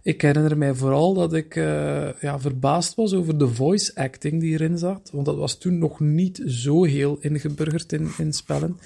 ik 0.01 0.21
herinner 0.21 0.57
mij 0.57 0.73
vooral 0.73 1.13
dat 1.13 1.33
ik 1.33 1.55
uh, 1.55 2.09
ja, 2.21 2.39
verbaasd 2.39 2.95
was 2.95 3.13
over 3.13 3.37
de 3.37 3.47
voice 3.47 3.95
acting 3.95 4.41
die 4.41 4.53
erin 4.53 4.77
zat. 4.77 5.09
Want 5.13 5.25
dat 5.25 5.35
was 5.35 5.57
toen 5.57 5.77
nog 5.77 5.99
niet 5.99 6.41
zo 6.45 6.83
heel 6.83 7.17
ingeburgerd 7.19 7.93
in, 7.93 8.09
in 8.17 8.33
spellen. 8.33 8.79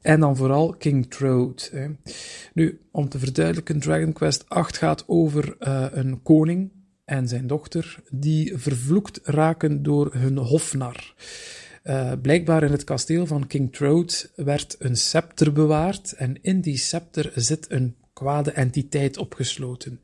En 0.00 0.20
dan 0.20 0.36
vooral 0.36 0.74
King. 0.78 1.06
Hè. 1.70 1.86
Nu, 2.54 2.80
om 2.90 3.08
te 3.08 3.18
verduidelijken, 3.18 3.80
Dragon 3.80 4.12
Quest 4.12 4.44
8 4.48 4.76
gaat 4.76 5.04
over 5.06 5.56
uh, 5.60 5.86
een 5.90 6.22
koning 6.22 6.70
en 7.04 7.28
zijn 7.28 7.46
dochter 7.46 8.02
die 8.10 8.58
vervloekt 8.58 9.20
raken 9.22 9.82
door 9.82 10.14
hun 10.14 10.36
hofnar. 10.38 11.14
Uh, 11.84 12.12
blijkbaar 12.22 12.62
in 12.62 12.72
het 12.72 12.84
kasteel 12.84 13.26
van 13.26 13.46
King 13.46 13.72
Troad 13.72 14.32
werd 14.36 14.76
een 14.78 14.96
scepter 14.96 15.52
bewaard 15.52 16.12
en 16.12 16.42
in 16.42 16.60
die 16.60 16.76
scepter 16.76 17.32
zit 17.34 17.70
een 17.70 17.94
kwade 18.12 18.50
entiteit 18.52 19.16
opgesloten. 19.16 20.00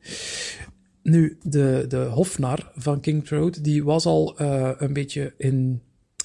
Nu, 1.03 1.37
de, 1.41 1.85
de 1.87 1.97
hofnar 1.97 2.71
van 2.75 2.99
King 2.99 3.25
Troad, 3.25 3.63
die 3.63 3.83
was 3.83 4.05
al 4.05 4.41
uh, 4.41 4.71
een 4.77 4.93
beetje 4.93 5.33
in 5.37 5.81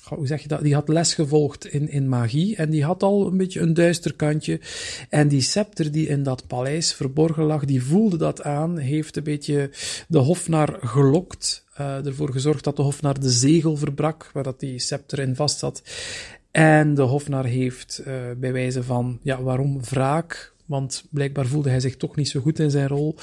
hoe 0.09 0.27
zeg 0.27 0.43
je 0.43 0.49
dat? 0.49 0.63
Die 0.63 0.75
had 0.75 0.89
les 0.89 1.15
gevolgd 1.15 1.67
in, 1.67 1.89
in 1.89 2.09
magie 2.09 2.57
en 2.57 2.71
die 2.71 2.85
had 2.85 3.03
al 3.03 3.27
een 3.27 3.37
beetje 3.37 3.61
een 3.61 3.75
duister 3.75 4.15
kantje. 4.15 4.61
En 5.09 5.29
die 5.29 5.41
scepter 5.41 5.93
die 5.93 6.09
in 6.09 6.23
dat 6.23 6.47
paleis 6.47 6.95
verborgen 6.95 7.45
lag, 7.45 7.65
die 7.65 7.83
voelde 7.83 8.17
dat 8.17 8.43
aan, 8.43 8.79
heeft 8.79 9.17
een 9.17 9.23
beetje 9.23 9.71
de 10.09 10.19
hofnar 10.19 10.79
gelokt, 10.81 11.64
uh, 11.81 12.07
ervoor 12.07 12.33
gezorgd 12.33 12.65
dat 12.65 12.77
de 12.77 12.83
hofnar 12.83 13.21
de 13.21 13.31
zegel 13.31 13.77
verbrak, 13.77 14.31
waar 14.33 14.43
dat 14.43 14.61
die 14.61 14.79
scepter 14.79 15.19
in 15.19 15.37
vast 15.37 15.59
zat. 15.59 15.83
En 16.51 16.95
de 16.95 17.03
hofnar 17.03 17.45
heeft 17.45 18.03
uh, 18.07 18.15
bij 18.37 18.53
wijze 18.53 18.83
van, 18.83 19.19
ja, 19.23 19.43
waarom 19.43 19.81
wraak? 19.83 20.53
Want 20.67 21.05
blijkbaar 21.11 21.47
voelde 21.47 21.69
hij 21.69 21.81
zich 21.81 21.97
toch 21.97 22.17
niet 22.17 22.29
zo 22.29 22.41
goed 22.41 22.59
in 22.59 22.71
zijn 22.71 22.89
rol. 22.89 23.15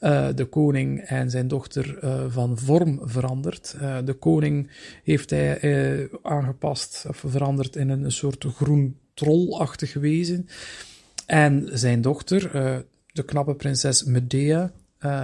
Uh, 0.00 0.28
de 0.34 0.44
koning 0.44 1.00
en 1.00 1.30
zijn 1.30 1.48
dochter 1.48 1.98
van 2.30 2.58
vorm 2.58 3.00
veranderd. 3.02 3.76
De 4.04 4.12
koning 4.12 4.70
heeft 5.04 5.30
hij 5.30 6.10
aangepast 6.22 7.04
of 7.08 7.24
veranderd 7.26 7.76
in 7.76 7.88
een 7.88 8.12
soort 8.12 8.44
groen 8.44 8.96
trollachtig 9.14 9.94
wezen. 9.94 10.48
En 11.26 11.68
zijn 11.72 12.00
dochter, 12.00 12.50
de 13.12 13.22
knappe 13.24 13.54
prinses 13.54 14.04
Medea, 14.04 14.72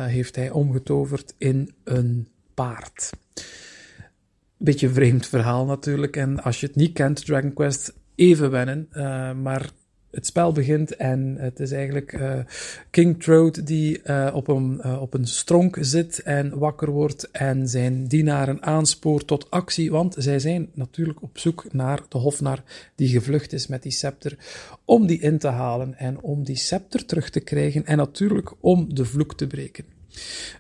heeft 0.07 0.37
hij 0.37 0.51
omgetoverd 0.51 1.35
in 1.39 1.74
een 1.85 2.28
paard. 2.55 3.11
Beetje 4.57 4.88
vreemd 4.88 5.26
verhaal 5.26 5.64
natuurlijk. 5.64 6.16
En 6.16 6.42
als 6.42 6.61
je 6.61 6.66
het 6.66 6.76
niet 6.76 6.92
kent, 6.92 7.24
Dragon 7.26 7.52
Quest, 7.52 7.92
even 8.14 8.50
wennen. 8.50 8.88
maar 9.42 9.70
het 10.14 10.26
spel 10.26 10.52
begint 10.52 10.96
en 10.96 11.36
het 11.38 11.61
is 11.61 11.72
eigenlijk 11.72 12.12
uh, 12.12 12.38
King 12.90 13.22
Troad 13.22 13.66
die 13.66 14.00
uh, 14.05 14.30
op, 14.34 14.48
een, 14.48 14.84
op 14.84 15.14
een 15.14 15.26
stronk 15.26 15.76
zit 15.80 16.22
en 16.22 16.59
wakker 16.59 16.90
wordt 16.90 17.30
en 17.30 17.68
zijn 17.68 18.07
dienaren 18.07 18.62
aanspoort 18.62 19.26
tot 19.26 19.50
actie, 19.50 19.90
want 19.90 20.14
zij 20.18 20.38
zijn 20.38 20.70
natuurlijk 20.74 21.22
op 21.22 21.38
zoek 21.38 21.72
naar 21.72 22.00
de 22.09 22.18
hofnar 22.18 22.62
die 22.94 23.09
gevlucht 23.09 23.52
is 23.52 23.66
met 23.66 23.82
die 23.82 23.92
scepter, 23.92 24.36
om 24.84 25.07
die 25.07 25.20
in 25.20 25.38
te 25.38 25.48
halen 25.48 25.94
en 25.98 26.20
om 26.20 26.44
die 26.44 26.57
scepter 26.57 27.05
terug 27.07 27.30
te 27.30 27.40
krijgen 27.40 27.86
en 27.86 27.96
natuurlijk 27.96 28.52
om 28.61 28.94
de 28.94 29.05
vloek 29.05 29.36
te 29.36 29.46
breken. 29.46 29.84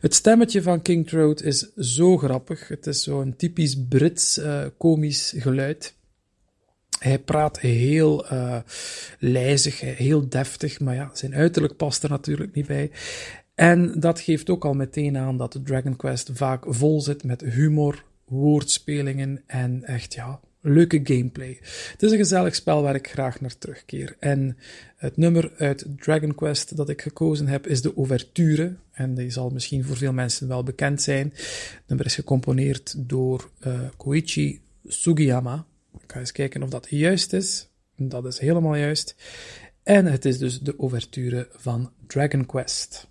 Het 0.00 0.14
stemmetje 0.14 0.62
van 0.62 0.82
King 0.82 1.08
Troad 1.08 1.42
is 1.42 1.72
zo 1.76 2.16
grappig. 2.16 2.68
Het 2.68 2.86
is 2.86 3.02
zo'n 3.02 3.36
typisch 3.36 3.76
Brits 3.88 4.40
komisch 4.76 5.34
geluid. 5.36 5.94
Hij 6.98 7.18
praat 7.18 7.60
heel 7.60 8.32
uh, 8.32 8.58
lijzig, 9.18 9.80
heel 9.80 10.28
deftig, 10.28 10.80
maar 10.80 10.94
ja, 10.94 11.10
zijn 11.12 11.34
uiterlijk 11.34 11.76
past 11.76 12.02
er 12.02 12.10
natuurlijk 12.10 12.54
niet 12.54 12.66
bij. 12.66 12.90
En 13.54 14.00
dat 14.00 14.20
geeft 14.20 14.50
ook 14.50 14.64
al 14.64 14.74
meteen 14.74 15.16
aan 15.16 15.36
dat 15.36 15.60
Dragon 15.64 15.96
Quest 15.96 16.30
vaak 16.32 16.64
vol 16.68 17.00
zit 17.00 17.24
met 17.24 17.40
humor, 17.40 18.04
woordspelingen 18.24 19.42
en 19.46 19.84
echt, 19.84 20.14
ja, 20.14 20.40
leuke 20.64 21.00
gameplay. 21.02 21.58
Het 21.90 22.02
is 22.02 22.10
een 22.10 22.16
gezellig 22.18 22.54
spel 22.54 22.82
waar 22.82 22.94
ik 22.94 23.08
graag 23.08 23.40
naar 23.40 23.58
terugkeer. 23.58 24.16
En 24.18 24.56
het 24.96 25.16
nummer 25.16 25.52
uit 25.56 25.86
Dragon 25.96 26.34
Quest 26.34 26.76
dat 26.76 26.88
ik 26.88 27.02
gekozen 27.02 27.46
heb 27.46 27.66
is 27.66 27.82
de 27.82 27.94
Ouverture. 27.96 28.74
En 28.92 29.14
die 29.14 29.30
zal 29.30 29.50
misschien 29.50 29.84
voor 29.84 29.96
veel 29.96 30.12
mensen 30.12 30.48
wel 30.48 30.62
bekend 30.62 31.02
zijn. 31.02 31.32
Het 31.34 31.82
nummer 31.86 32.06
is 32.06 32.14
gecomponeerd 32.14 32.94
door 32.96 33.50
uh, 33.66 33.80
Koichi 33.96 34.60
Sugiyama. 34.86 35.64
Ik 36.02 36.12
ga 36.12 36.18
eens 36.18 36.32
kijken 36.32 36.62
of 36.62 36.70
dat 36.70 36.86
juist 36.90 37.32
is. 37.32 37.68
Dat 37.96 38.26
is 38.26 38.38
helemaal 38.38 38.76
juist. 38.76 39.14
En 39.82 40.06
het 40.06 40.24
is 40.24 40.38
dus 40.38 40.60
de 40.60 40.74
ouverture 40.76 41.48
van 41.52 41.92
Dragon 42.06 42.46
Quest. 42.46 43.08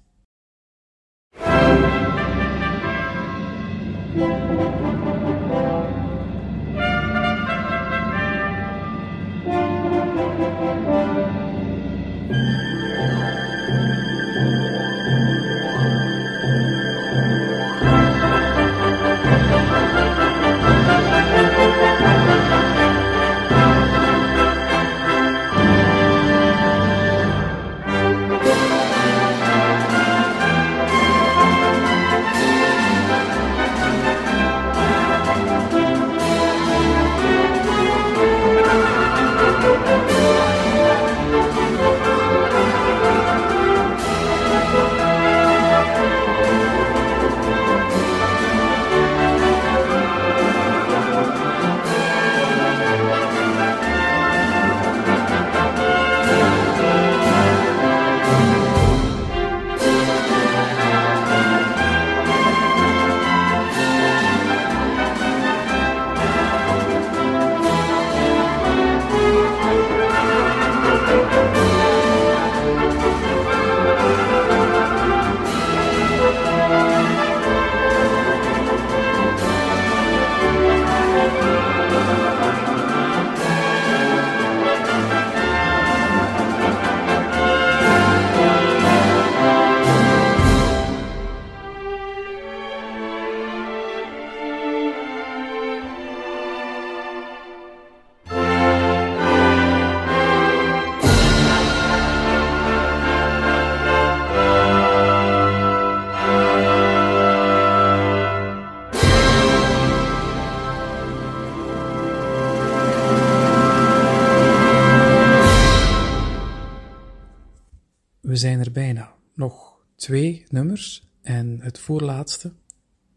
Zijn 118.44 118.60
er 118.60 118.72
bijna. 118.72 119.14
Nog 119.36 119.80
twee 119.96 120.46
nummers 120.50 121.04
en 121.22 121.60
het 121.62 121.80
voorlaatste 121.80 122.52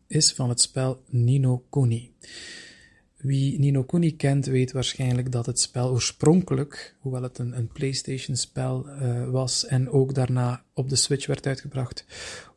is 0.07 0.33
van 0.33 0.49
het 0.49 0.61
spel 0.61 1.03
Nino 1.09 1.65
Kuni. 1.71 2.13
Wie 3.17 3.59
Nino 3.59 3.83
Kuni 3.83 4.17
kent, 4.17 4.47
weet 4.47 4.73
waarschijnlijk 4.73 5.33
dat 5.33 5.47
het 5.47 5.61
spel 5.61 5.91
oorspronkelijk, 5.91 6.97
hoewel 7.01 7.23
het 7.23 7.39
een, 7.39 7.57
een 7.57 7.69
PlayStation-spel 7.69 8.87
uh, 8.89 9.31
was 9.31 9.67
en 9.67 9.91
ook 9.91 10.15
daarna 10.15 10.65
op 10.75 10.89
de 10.89 10.97
Switch 10.97 11.27
werd 11.27 11.47
uitgebracht, 11.47 12.05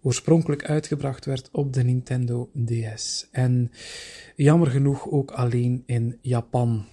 oorspronkelijk 0.02 0.66
uitgebracht 0.66 1.26
werd 1.26 1.50
op 1.52 1.74
de 1.74 1.84
Nintendo 1.84 2.50
DS. 2.66 3.28
En 3.32 3.72
jammer 4.36 4.68
genoeg 4.68 5.10
ook 5.10 5.32
alleen 5.32 5.84
in 5.86 6.18
Japan. 6.22 6.86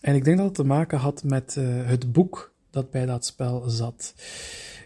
En 0.00 0.14
ik 0.14 0.24
denk 0.24 0.36
dat 0.36 0.46
het 0.46 0.54
te 0.54 0.64
maken 0.64 0.98
had 0.98 1.24
met 1.24 1.56
uh, 1.58 1.86
het 1.86 2.12
boek 2.12 2.52
dat 2.70 2.90
bij 2.90 3.06
dat 3.06 3.26
spel 3.26 3.62
zat. 3.70 4.14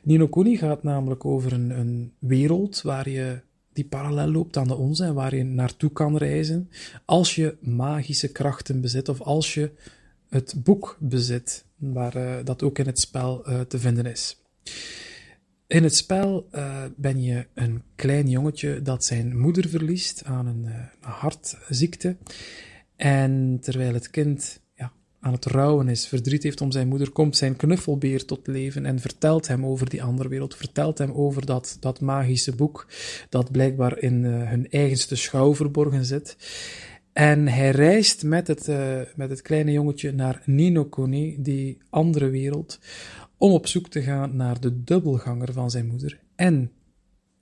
Nino 0.06 0.28
Kuni 0.28 0.56
gaat 0.56 0.82
namelijk 0.82 1.24
over 1.24 1.52
een, 1.52 1.70
een 1.70 2.12
wereld 2.18 2.82
waar 2.82 3.08
je 3.08 3.40
die 3.72 3.84
parallel 3.84 4.30
loopt 4.30 4.56
aan 4.56 4.68
de 4.68 4.74
onze 4.74 5.04
en 5.04 5.14
waar 5.14 5.34
je 5.34 5.44
naartoe 5.44 5.92
kan 5.92 6.16
reizen 6.16 6.70
als 7.04 7.34
je 7.34 7.56
magische 7.60 8.32
krachten 8.32 8.80
bezit 8.80 9.08
of 9.08 9.20
als 9.20 9.54
je 9.54 9.70
het 10.28 10.54
boek 10.62 10.96
bezit, 11.00 11.64
waar 11.76 12.16
uh, 12.16 12.34
dat 12.44 12.62
ook 12.62 12.78
in 12.78 12.86
het 12.86 13.00
spel 13.00 13.48
uh, 13.48 13.60
te 13.60 13.78
vinden 13.78 14.06
is. 14.06 14.42
In 15.66 15.82
het 15.82 15.96
spel 15.96 16.48
uh, 16.52 16.84
ben 16.96 17.22
je 17.22 17.46
een 17.54 17.82
klein 17.94 18.28
jongetje 18.28 18.82
dat 18.82 19.04
zijn 19.04 19.38
moeder 19.38 19.68
verliest 19.68 20.24
aan 20.24 20.46
een 20.46 20.66
hartziekte. 21.00 22.16
En 22.96 23.58
terwijl 23.60 23.94
het 23.94 24.10
kind 24.10 24.60
aan 25.26 25.32
het 25.32 25.44
rouwen 25.44 25.88
is, 25.88 26.06
verdriet 26.06 26.42
heeft 26.42 26.60
om 26.60 26.70
zijn 26.70 26.88
moeder, 26.88 27.10
komt 27.10 27.36
zijn 27.36 27.56
knuffelbeer 27.56 28.24
tot 28.24 28.46
leven 28.46 28.86
en 28.86 29.00
vertelt 29.00 29.48
hem 29.48 29.66
over 29.66 29.88
die 29.88 30.02
andere 30.02 30.28
wereld, 30.28 30.56
vertelt 30.56 30.98
hem 30.98 31.12
over 31.12 31.46
dat, 31.46 31.76
dat 31.80 32.00
magische 32.00 32.54
boek 32.54 32.86
dat 33.28 33.50
blijkbaar 33.50 33.98
in 33.98 34.24
uh, 34.24 34.48
hun 34.48 34.70
eigenste 34.70 35.16
schouw 35.16 35.54
verborgen 35.54 36.04
zit. 36.04 36.36
En 37.12 37.48
hij 37.48 37.70
reist 37.70 38.24
met 38.24 38.46
het, 38.46 38.68
uh, 38.68 39.00
met 39.16 39.30
het 39.30 39.42
kleine 39.42 39.72
jongetje 39.72 40.12
naar 40.12 40.42
Ninokuni, 40.44 41.36
die 41.38 41.78
andere 41.90 42.30
wereld, 42.30 42.78
om 43.36 43.52
op 43.52 43.66
zoek 43.66 43.88
te 43.88 44.02
gaan 44.02 44.36
naar 44.36 44.60
de 44.60 44.82
dubbelganger 44.84 45.52
van 45.52 45.70
zijn 45.70 45.86
moeder. 45.86 46.20
En 46.36 46.70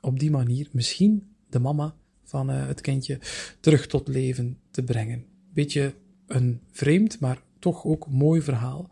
op 0.01 0.18
die 0.18 0.30
manier 0.30 0.68
misschien 0.72 1.35
de 1.49 1.59
mama 1.59 1.95
van 2.24 2.51
uh, 2.51 2.66
het 2.66 2.80
kindje 2.80 3.18
terug 3.61 3.87
tot 3.87 4.09
leven 4.09 4.59
te 4.70 4.82
brengen. 4.82 5.24
Beetje 5.53 5.95
een 6.26 6.61
vreemd, 6.70 7.20
maar 7.20 7.43
toch 7.65 7.85
ook 7.85 8.07
mooi 8.11 8.41
verhaal. 8.43 8.91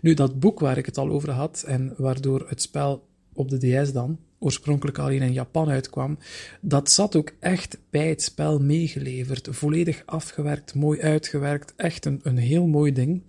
Nu, 0.00 0.14
dat 0.14 0.40
boek 0.40 0.60
waar 0.60 0.78
ik 0.78 0.86
het 0.86 0.98
al 0.98 1.10
over 1.10 1.30
had 1.30 1.64
en 1.66 1.94
waardoor 1.96 2.44
het 2.48 2.62
spel 2.62 3.06
op 3.32 3.50
de 3.50 3.58
DS 3.58 3.92
dan 3.92 4.18
oorspronkelijk 4.38 4.98
alleen 4.98 5.22
in 5.22 5.32
Japan 5.32 5.68
uitkwam, 5.68 6.18
dat 6.60 6.90
zat 6.90 7.16
ook 7.16 7.32
echt 7.40 7.78
bij 7.90 8.08
het 8.08 8.22
spel 8.22 8.58
meegeleverd. 8.58 9.48
Volledig 9.50 10.02
afgewerkt, 10.06 10.74
mooi 10.74 11.00
uitgewerkt. 11.00 11.72
Echt 11.76 12.04
een, 12.04 12.20
een 12.22 12.36
heel 12.36 12.66
mooi 12.66 12.92
ding. 12.92 13.22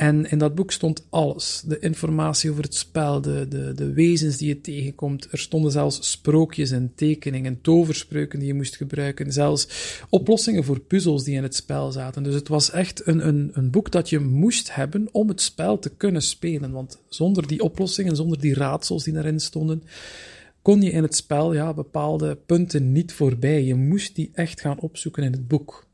En 0.00 0.30
in 0.30 0.38
dat 0.38 0.54
boek 0.54 0.72
stond 0.72 1.06
alles. 1.10 1.62
De 1.66 1.78
informatie 1.78 2.50
over 2.50 2.62
het 2.62 2.74
spel, 2.74 3.20
de, 3.20 3.46
de, 3.48 3.72
de 3.74 3.92
wezens 3.92 4.36
die 4.36 4.48
je 4.48 4.60
tegenkomt. 4.60 5.28
Er 5.30 5.38
stonden 5.38 5.72
zelfs 5.72 6.10
sprookjes 6.10 6.70
en 6.70 6.92
tekeningen, 6.94 7.60
toverspreuken 7.60 8.38
die 8.38 8.48
je 8.48 8.54
moest 8.54 8.76
gebruiken. 8.76 9.32
Zelfs 9.32 9.68
oplossingen 10.08 10.64
voor 10.64 10.80
puzzels 10.80 11.24
die 11.24 11.36
in 11.36 11.42
het 11.42 11.54
spel 11.54 11.92
zaten. 11.92 12.22
Dus 12.22 12.34
het 12.34 12.48
was 12.48 12.70
echt 12.70 13.06
een, 13.06 13.26
een, 13.28 13.50
een 13.52 13.70
boek 13.70 13.90
dat 13.90 14.08
je 14.08 14.18
moest 14.18 14.74
hebben 14.74 15.08
om 15.12 15.28
het 15.28 15.40
spel 15.40 15.78
te 15.78 15.90
kunnen 15.96 16.22
spelen. 16.22 16.70
Want 16.70 16.98
zonder 17.08 17.46
die 17.46 17.62
oplossingen, 17.62 18.16
zonder 18.16 18.40
die 18.40 18.54
raadsels 18.54 19.04
die 19.04 19.16
erin 19.16 19.40
stonden, 19.40 19.82
kon 20.62 20.82
je 20.82 20.90
in 20.90 21.02
het 21.02 21.16
spel 21.16 21.52
ja, 21.52 21.74
bepaalde 21.74 22.38
punten 22.46 22.92
niet 22.92 23.12
voorbij. 23.12 23.64
Je 23.64 23.74
moest 23.74 24.14
die 24.14 24.30
echt 24.34 24.60
gaan 24.60 24.80
opzoeken 24.80 25.22
in 25.22 25.32
het 25.32 25.48
boek 25.48 25.88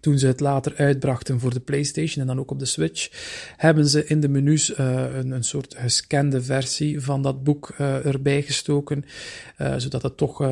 toen 0.00 0.18
ze 0.18 0.26
het 0.26 0.40
later 0.40 0.74
uitbrachten 0.76 1.40
voor 1.40 1.52
de 1.52 1.60
PlayStation 1.60 2.20
en 2.20 2.26
dan 2.26 2.38
ook 2.38 2.50
op 2.50 2.58
de 2.58 2.64
Switch, 2.64 3.10
hebben 3.56 3.88
ze 3.88 4.06
in 4.06 4.20
de 4.20 4.28
menus 4.28 4.70
uh, 4.70 5.04
een, 5.14 5.30
een 5.30 5.44
soort 5.44 5.74
gescande 5.78 6.42
versie 6.42 7.00
van 7.00 7.22
dat 7.22 7.44
boek 7.44 7.74
uh, 7.80 8.06
erbij 8.06 8.42
gestoken, 8.42 9.04
uh, 9.58 9.74
zodat 9.76 10.02
het 10.02 10.16
toch 10.16 10.48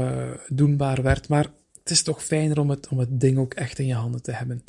doenbaar 0.48 1.02
werd. 1.02 1.28
Maar 1.28 1.46
het 1.78 1.90
is 1.90 2.02
toch 2.02 2.24
fijner 2.24 2.60
om 2.60 2.70
het, 2.70 2.88
om 2.88 2.98
het 2.98 3.20
ding 3.20 3.38
ook 3.38 3.54
echt 3.54 3.78
in 3.78 3.86
je 3.86 3.94
handen 3.94 4.22
te 4.22 4.32
hebben. 4.32 4.62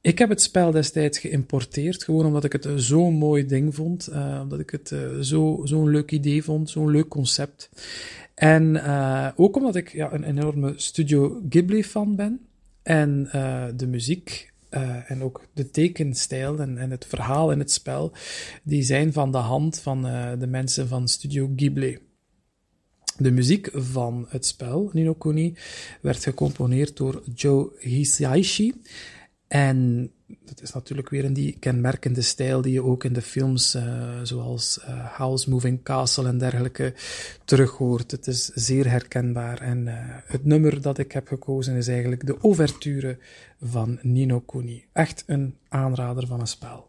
Ik 0.00 0.18
heb 0.18 0.28
het 0.28 0.42
spel 0.42 0.70
destijds 0.70 1.18
geïmporteerd, 1.18 2.04
gewoon 2.04 2.26
omdat 2.26 2.44
ik 2.44 2.52
het 2.52 2.68
zo'n 2.76 3.14
mooi 3.14 3.46
ding 3.46 3.74
vond, 3.74 4.08
omdat 4.42 4.60
ik 4.60 4.70
het 4.70 4.94
zo'n 5.20 5.66
zo 5.66 5.86
leuk 5.86 6.10
idee 6.10 6.44
vond, 6.44 6.70
zo'n 6.70 6.90
leuk 6.90 7.08
concept. 7.08 7.68
En 8.34 8.82
ook 9.36 9.56
omdat 9.56 9.76
ik 9.76 9.92
ja, 9.92 10.12
een 10.12 10.24
enorme 10.24 10.72
Studio 10.76 11.42
Ghibli-fan 11.48 12.16
ben. 12.16 12.47
En 12.88 13.30
uh, 13.34 13.64
de 13.76 13.86
muziek 13.86 14.52
uh, 14.70 15.10
en 15.10 15.22
ook 15.22 15.44
de 15.52 15.70
tekenstijl 15.70 16.58
en, 16.58 16.78
en, 16.78 16.90
het 16.90 17.06
verhaal 17.06 17.52
in 17.52 17.58
het 17.58 17.70
spel, 17.70 18.12
die 18.62 18.82
zijn 18.82 19.12
van 19.12 19.32
de 19.32 19.38
hand 19.38 19.78
van 19.78 20.06
uh, 20.06 20.32
de 20.38 20.46
mensen 20.46 20.88
van 20.88 21.08
Studio 21.08 21.52
Ghibli. 21.56 21.98
De 23.16 23.30
muziek 23.30 23.70
van 23.72 24.26
het 24.28 24.46
spel, 24.46 24.90
Nino 24.92 25.14
Kuni, 25.14 25.54
werd 26.00 26.22
gecomponeerd 26.22 26.96
door 26.96 27.22
Joe 27.34 27.70
Hisaishi. 27.78 28.74
En 29.48 30.10
dat 30.44 30.62
is 30.62 30.72
natuurlijk 30.72 31.08
weer 31.08 31.24
in 31.24 31.32
die 31.32 31.56
kenmerkende 31.58 32.22
stijl 32.22 32.62
die 32.62 32.72
je 32.72 32.82
ook 32.82 33.04
in 33.04 33.12
de 33.12 33.22
films 33.22 33.74
uh, 33.74 33.82
zoals 34.22 34.78
uh, 34.82 35.04
House 35.06 35.50
Moving 35.50 35.82
Castle 35.82 36.28
en 36.28 36.38
dergelijke 36.38 36.94
terug 37.44 37.70
hoort. 37.70 38.10
Het 38.10 38.26
is 38.26 38.44
zeer 38.44 38.90
herkenbaar. 38.90 39.60
En 39.60 39.86
uh, 39.86 39.94
het 40.26 40.44
nummer 40.44 40.82
dat 40.82 40.98
ik 40.98 41.12
heb 41.12 41.26
gekozen 41.26 41.76
is 41.76 41.88
eigenlijk 41.88 42.26
de 42.26 42.38
ouverture 42.38 43.18
van 43.62 43.98
Nino 44.02 44.40
Kuni. 44.40 44.84
Echt 44.92 45.24
een 45.26 45.54
aanrader 45.68 46.26
van 46.26 46.40
een 46.40 46.46
spel. 46.46 46.87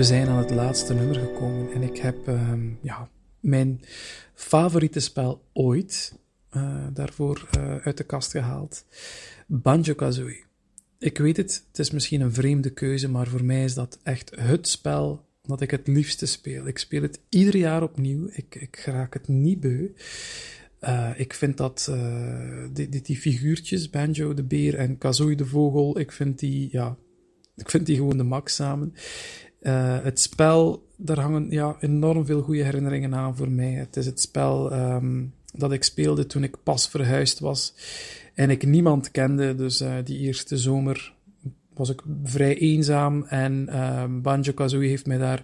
We 0.00 0.06
zijn 0.06 0.28
aan 0.28 0.38
het 0.38 0.50
laatste 0.50 0.94
nummer 0.94 1.16
gekomen 1.16 1.72
en 1.72 1.82
ik 1.82 1.96
heb 1.96 2.28
ehm, 2.28 2.68
ja, 2.82 3.08
mijn 3.40 3.80
favoriete 4.34 5.00
spel 5.00 5.42
ooit 5.52 6.18
uh, 6.56 6.86
daarvoor 6.92 7.48
uh, 7.58 7.76
uit 7.76 7.96
de 7.96 8.04
kast 8.04 8.30
gehaald. 8.30 8.84
Banjo-Kazooie. 9.46 10.44
Ik 10.98 11.18
weet 11.18 11.36
het, 11.36 11.64
het 11.68 11.78
is 11.78 11.90
misschien 11.90 12.20
een 12.20 12.32
vreemde 12.32 12.70
keuze, 12.70 13.08
maar 13.08 13.26
voor 13.26 13.44
mij 13.44 13.64
is 13.64 13.74
dat 13.74 13.98
echt 14.02 14.32
het 14.36 14.68
spel 14.68 15.24
dat 15.42 15.60
ik 15.60 15.70
het 15.70 15.86
liefste 15.86 16.26
speel. 16.26 16.66
Ik 16.66 16.78
speel 16.78 17.02
het 17.02 17.20
ieder 17.28 17.56
jaar 17.56 17.82
opnieuw. 17.82 18.28
Ik, 18.32 18.54
ik 18.54 18.82
raak 18.84 19.14
het 19.14 19.28
niet 19.28 19.60
beu. 19.60 19.88
Uh, 20.80 21.10
ik 21.16 21.34
vind 21.34 21.56
dat 21.56 21.92
die, 22.72 22.88
die, 22.88 23.02
die, 23.02 23.16
figuurtjes, 23.16 23.90
Banjo 23.90 24.34
de 24.34 24.44
beer 24.44 24.74
en 24.74 24.98
Kazooie 24.98 25.36
de 25.36 25.46
vogel, 25.46 25.98
ik 25.98 26.12
vind 26.12 26.38
die, 26.38 26.68
ja, 26.72 26.96
ik 27.56 27.70
vind 27.70 27.86
die 27.86 27.96
gewoon 27.96 28.16
de 28.16 28.22
max 28.22 28.54
samen. 28.54 28.94
Uh, 29.62 30.02
het 30.02 30.20
spel, 30.20 30.86
daar 30.96 31.18
hangen 31.18 31.50
ja, 31.50 31.76
enorm 31.80 32.26
veel 32.26 32.42
goede 32.42 32.64
herinneringen 32.64 33.14
aan 33.14 33.36
voor 33.36 33.50
mij. 33.50 33.72
Het 33.72 33.96
is 33.96 34.06
het 34.06 34.20
spel 34.20 34.72
um, 34.72 35.32
dat 35.52 35.72
ik 35.72 35.84
speelde 35.84 36.26
toen 36.26 36.42
ik 36.42 36.56
pas 36.62 36.88
verhuisd 36.88 37.38
was 37.38 37.74
en 38.34 38.50
ik 38.50 38.66
niemand 38.66 39.10
kende. 39.10 39.54
Dus 39.54 39.80
uh, 39.80 39.94
die 40.04 40.18
eerste 40.18 40.58
zomer 40.58 41.14
was 41.74 41.88
ik 41.88 42.02
vrij 42.22 42.58
eenzaam 42.58 43.24
en 43.24 43.66
uh, 43.68 44.04
Banjo 44.08 44.52
Kazooie 44.52 44.88
heeft 44.88 45.06
mij 45.06 45.18
daar 45.18 45.42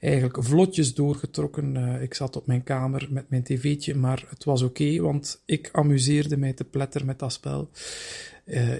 eigenlijk 0.00 0.44
vlotjes 0.44 0.94
doorgetrokken. 0.94 1.74
Uh, 1.76 2.02
ik 2.02 2.14
zat 2.14 2.36
op 2.36 2.46
mijn 2.46 2.64
kamer 2.64 3.08
met 3.10 3.30
mijn 3.30 3.42
tv'tje, 3.42 3.94
maar 3.94 4.24
het 4.28 4.44
was 4.44 4.62
oké, 4.62 5.00
want 5.00 5.42
ik 5.44 5.68
amuseerde 5.72 6.36
mij 6.36 6.52
te 6.52 6.64
pletter 6.64 7.04
met 7.04 7.18
dat 7.18 7.32
spel. 7.32 7.70
Uh, 8.48 8.74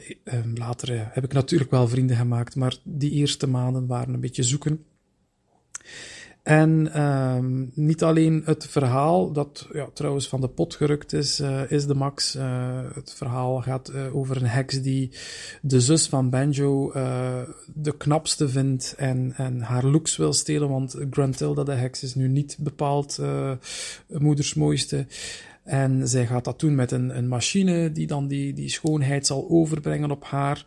later 0.55 1.09
heb 1.13 1.25
ik 1.25 1.33
natuurlijk 1.33 1.71
wel 1.71 1.89
vrienden 1.89 2.17
gemaakt, 2.17 2.57
maar 2.57 2.77
die 2.83 3.11
eerste 3.11 3.47
maanden 3.47 3.87
waren 3.87 4.15
een 4.15 4.21
beetje 4.21 4.43
zoeken. 4.43 4.85
En 6.43 7.03
um, 7.03 7.71
niet 7.75 8.03
alleen 8.03 8.43
het 8.45 8.67
verhaal, 8.67 9.33
dat 9.33 9.69
ja, 9.73 9.89
trouwens 9.95 10.29
van 10.29 10.41
de 10.41 10.49
pot 10.49 10.75
gerukt 10.75 11.13
is, 11.13 11.41
uh, 11.41 11.71
is 11.71 11.87
de 11.87 11.95
max. 11.95 12.33
Het 12.95 13.15
verhaal 13.15 13.61
gaat 13.61 13.93
over 14.13 14.37
een 14.37 14.47
heks 14.47 14.83
die 14.83 15.11
de 15.63 15.81
zus 15.81 16.07
van 16.07 16.31
Banjo 16.31 16.93
de 17.75 17.97
knapste 17.97 18.49
vindt 18.49 18.95
en, 18.97 19.33
en 19.37 19.61
haar 19.61 19.85
looks 19.85 20.17
wil 20.17 20.33
stelen, 20.33 20.69
want 20.69 20.97
Gruntilda, 21.11 21.65
de 21.65 21.73
heks, 21.73 22.03
is 22.03 22.15
nu 22.15 22.29
niet 22.29 22.57
bepaald 22.59 23.19
moeders 24.09 24.55
mooiste. 24.55 25.07
En 25.69 26.09
zij 26.09 26.27
gaat 26.27 26.45
dat 26.45 26.61
doen 26.61 26.75
met 26.75 26.91
een, 26.91 27.17
een 27.17 27.29
machine 27.29 27.93
die 27.93 28.07
dan 28.07 28.27
die, 28.27 28.53
die 28.53 28.69
schoonheid 28.69 29.27
zal 29.27 29.47
overbrengen 29.49 30.11
op 30.11 30.25
haar 30.25 30.65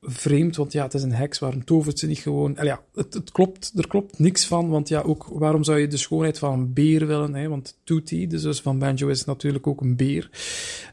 vreemd, 0.00 0.56
want 0.56 0.72
ja, 0.72 0.82
het 0.82 0.94
is 0.94 1.02
een 1.02 1.12
heks, 1.12 1.38
waarom 1.38 1.64
tovert 1.64 1.98
ze 1.98 2.06
niet 2.06 2.18
gewoon? 2.18 2.56
ja, 2.62 2.82
het, 2.94 3.14
het, 3.14 3.32
klopt, 3.32 3.72
er 3.76 3.88
klopt 3.88 4.18
niks 4.18 4.46
van, 4.46 4.68
want 4.68 4.88
ja, 4.88 5.00
ook 5.00 5.26
waarom 5.32 5.64
zou 5.64 5.78
je 5.78 5.86
de 5.86 5.96
schoonheid 5.96 6.38
van 6.38 6.52
een 6.52 6.72
beer 6.72 7.06
willen? 7.06 7.34
Hè? 7.34 7.48
Want 7.48 7.78
Tootie, 7.84 8.26
de 8.26 8.38
zus 8.38 8.60
van 8.60 8.78
Banjo, 8.78 9.08
is 9.08 9.24
natuurlijk 9.24 9.66
ook 9.66 9.80
een 9.80 9.96
beer. 9.96 10.30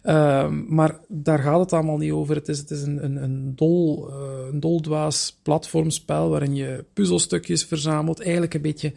Uh, 0.03 0.49
maar 0.49 0.99
daar 1.07 1.39
gaat 1.39 1.59
het 1.59 1.73
allemaal 1.73 1.97
niet 1.97 2.11
over. 2.11 2.36
Het 2.36 2.47
is, 2.47 2.57
het 2.57 2.71
is 2.71 2.81
een, 2.81 3.03
een, 3.03 3.23
een, 3.23 3.55
dol, 3.55 4.09
uh, 4.09 4.15
een 4.51 4.59
doldwaas 4.59 5.39
platformspel 5.41 6.29
waarin 6.29 6.55
je 6.55 6.86
puzzelstukjes 6.93 7.63
verzamelt. 7.63 8.21
Eigenlijk 8.21 8.53
een 8.53 8.61
beetje 8.61 8.93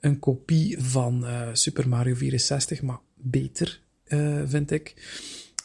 een 0.00 0.18
kopie 0.18 0.82
van 0.82 1.24
uh, 1.24 1.48
Super 1.52 1.88
Mario 1.88 2.14
64, 2.14 2.82
maar 2.82 2.98
beter, 3.20 3.80
uh, 4.06 4.42
vind 4.44 4.70
ik. 4.70 4.94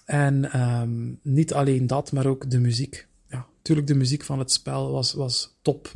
En 0.05 0.61
um, 0.61 1.19
niet 1.21 1.53
alleen 1.53 1.87
dat, 1.87 2.11
maar 2.11 2.25
ook 2.25 2.49
de 2.49 2.59
muziek. 2.59 3.07
Natuurlijk, 3.63 3.93
de 3.93 3.99
muziek 3.99 4.23
van 4.23 4.39
het 4.39 4.51
spel 4.51 4.91
was, 4.91 5.13
was 5.13 5.57
top. 5.61 5.91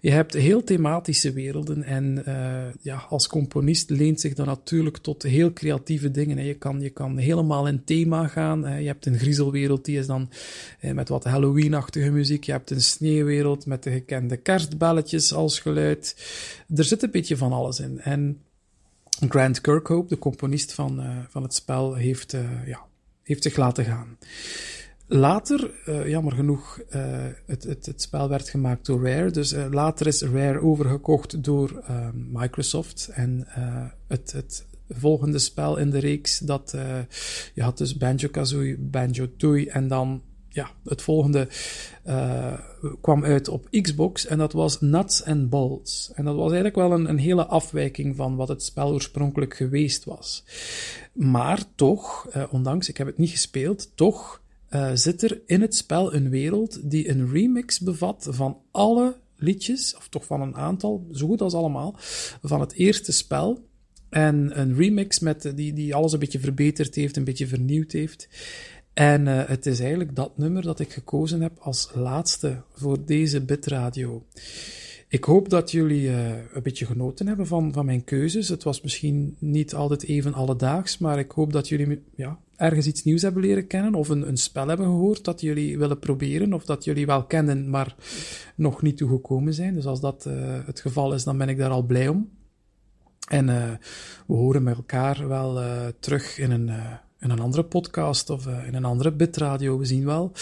Je 0.00 0.10
hebt 0.10 0.32
heel 0.32 0.64
thematische 0.64 1.32
werelden 1.32 1.82
en 1.82 2.22
uh, 2.28 2.64
ja, 2.80 3.06
als 3.08 3.26
componist 3.26 3.90
leent 3.90 4.20
zich 4.20 4.34
dat 4.34 4.46
natuurlijk 4.46 4.96
tot 4.96 5.22
heel 5.22 5.52
creatieve 5.52 6.10
dingen. 6.10 6.44
Je, 6.44 6.54
kan, 6.54 6.80
je 6.80 6.90
kan 6.90 7.16
helemaal 7.16 7.66
in 7.66 7.84
thema 7.84 8.26
gaan. 8.26 8.60
Je 8.80 8.86
hebt 8.86 9.06
een 9.06 9.18
griezelwereld, 9.18 9.84
die 9.84 9.98
is 9.98 10.06
dan 10.06 10.30
eh, 10.80 10.92
met 10.92 11.08
wat 11.08 11.24
Halloween-achtige 11.24 12.10
muziek. 12.10 12.44
Je 12.44 12.52
hebt 12.52 12.70
een 12.70 12.82
sneeuwwereld 12.82 13.66
met 13.66 13.82
de 13.82 13.90
gekende 13.90 14.36
kerstbelletjes 14.36 15.32
als 15.34 15.58
geluid. 15.58 16.16
Er 16.74 16.84
zit 16.84 17.02
een 17.02 17.10
beetje 17.10 17.36
van 17.36 17.52
alles 17.52 17.80
in. 17.80 18.00
En 18.00 18.40
Grant 19.28 19.60
Kirkhope, 19.60 20.08
de 20.08 20.18
componist 20.18 20.72
van, 20.72 21.00
uh, 21.00 21.18
van 21.28 21.42
het 21.42 21.54
spel, 21.54 21.94
heeft, 21.94 22.32
uh, 22.32 22.66
ja, 22.66 22.80
heeft 23.22 23.42
zich 23.42 23.56
laten 23.56 23.84
gaan. 23.84 24.18
Later, 25.06 25.70
uh, 25.88 26.08
jammer 26.08 26.32
genoeg, 26.32 26.80
het, 27.46 27.64
het, 27.64 27.86
het, 27.86 28.02
spel 28.02 28.28
werd 28.28 28.48
gemaakt 28.48 28.86
door 28.86 29.06
Rare. 29.06 29.30
Dus 29.30 29.54
later 29.70 30.06
is 30.06 30.22
Rare 30.22 30.60
overgekocht 30.60 31.44
door 31.44 31.84
Microsoft. 32.14 33.10
En 33.14 33.46
het, 34.08 34.32
het 34.32 34.66
volgende 34.88 35.38
spel 35.38 35.76
in 35.76 35.90
de 35.90 35.98
reeks, 35.98 36.38
dat, 36.38 36.76
je 37.54 37.62
had 37.62 37.78
dus 37.78 37.96
Banjo-Kazooie, 37.96 38.78
Banjo-Tooie 38.78 39.70
en 39.70 39.88
dan 39.88 40.22
ja, 40.52 40.70
het 40.84 41.02
volgende 41.02 41.48
uh, 42.06 42.58
kwam 43.00 43.24
uit 43.24 43.48
op 43.48 43.68
Xbox 43.70 44.26
en 44.26 44.38
dat 44.38 44.52
was 44.52 44.80
Nuts 44.80 45.24
and 45.24 45.50
Bolts. 45.50 46.12
En 46.14 46.24
dat 46.24 46.34
was 46.34 46.52
eigenlijk 46.52 46.76
wel 46.76 46.92
een, 46.92 47.08
een 47.08 47.18
hele 47.18 47.46
afwijking 47.46 48.16
van 48.16 48.36
wat 48.36 48.48
het 48.48 48.62
spel 48.62 48.92
oorspronkelijk 48.92 49.54
geweest 49.54 50.04
was. 50.04 50.44
Maar 51.12 51.62
toch, 51.74 52.28
uh, 52.36 52.44
ondanks, 52.50 52.88
ik 52.88 52.96
heb 52.96 53.06
het 53.06 53.18
niet 53.18 53.30
gespeeld, 53.30 53.96
toch 53.96 54.42
uh, 54.70 54.90
zit 54.94 55.22
er 55.22 55.40
in 55.46 55.60
het 55.60 55.74
spel 55.74 56.14
een 56.14 56.30
wereld 56.30 56.90
die 56.90 57.08
een 57.08 57.30
remix 57.30 57.80
bevat 57.80 58.26
van 58.30 58.58
alle 58.70 59.16
liedjes, 59.36 59.96
of 59.96 60.08
toch 60.08 60.24
van 60.24 60.40
een 60.40 60.56
aantal, 60.56 61.06
zo 61.12 61.26
goed 61.26 61.40
als 61.40 61.54
allemaal, 61.54 61.94
van 62.42 62.60
het 62.60 62.72
eerste 62.72 63.12
spel. 63.12 63.70
En 64.08 64.60
een 64.60 64.76
remix 64.76 65.18
met, 65.18 65.52
die, 65.54 65.72
die 65.72 65.94
alles 65.94 66.12
een 66.12 66.18
beetje 66.18 66.40
verbeterd 66.40 66.94
heeft, 66.94 67.16
een 67.16 67.24
beetje 67.24 67.46
vernieuwd 67.46 67.92
heeft. 67.92 68.28
En 68.94 69.26
uh, 69.26 69.42
het 69.46 69.66
is 69.66 69.80
eigenlijk 69.80 70.16
dat 70.16 70.38
nummer 70.38 70.62
dat 70.62 70.80
ik 70.80 70.92
gekozen 70.92 71.40
heb 71.40 71.58
als 71.58 71.90
laatste 71.94 72.62
voor 72.72 73.04
deze 73.04 73.44
bitradio. 73.44 74.26
Ik 75.08 75.24
hoop 75.24 75.48
dat 75.48 75.70
jullie 75.70 76.08
uh, 76.08 76.28
een 76.52 76.62
beetje 76.62 76.86
genoten 76.86 77.26
hebben 77.26 77.46
van, 77.46 77.72
van 77.72 77.84
mijn 77.84 78.04
keuzes. 78.04 78.48
Het 78.48 78.62
was 78.62 78.80
misschien 78.80 79.36
niet 79.38 79.74
altijd 79.74 80.04
even 80.04 80.34
alledaags, 80.34 80.98
maar 80.98 81.18
ik 81.18 81.30
hoop 81.30 81.52
dat 81.52 81.68
jullie 81.68 82.02
ja, 82.14 82.38
ergens 82.56 82.86
iets 82.86 83.04
nieuws 83.04 83.22
hebben 83.22 83.42
leren 83.42 83.66
kennen 83.66 83.94
of 83.94 84.08
een, 84.08 84.28
een 84.28 84.36
spel 84.36 84.68
hebben 84.68 84.86
gehoord 84.86 85.24
dat 85.24 85.40
jullie 85.40 85.78
willen 85.78 85.98
proberen 85.98 86.52
of 86.52 86.64
dat 86.64 86.84
jullie 86.84 87.06
wel 87.06 87.24
kennen, 87.24 87.70
maar 87.70 87.94
nog 88.54 88.82
niet 88.82 88.96
toegekomen 88.96 89.54
zijn. 89.54 89.74
Dus 89.74 89.86
als 89.86 90.00
dat 90.00 90.24
uh, 90.28 90.34
het 90.66 90.80
geval 90.80 91.14
is, 91.14 91.24
dan 91.24 91.38
ben 91.38 91.48
ik 91.48 91.58
daar 91.58 91.70
al 91.70 91.82
blij 91.82 92.08
om. 92.08 92.30
En 93.28 93.48
uh, 93.48 93.70
we 94.26 94.34
horen 94.34 94.62
met 94.62 94.76
elkaar 94.76 95.28
wel 95.28 95.62
terug 96.00 96.38
in 96.38 96.50
een, 96.50 96.70
in 97.22 97.30
een 97.30 97.40
andere 97.40 97.64
podcast 97.64 98.30
of 98.30 98.46
in 98.46 98.74
een 98.74 98.84
andere 98.84 99.12
bitradio, 99.12 99.78
we 99.78 99.84
zien 99.84 100.04
wel. 100.04 100.32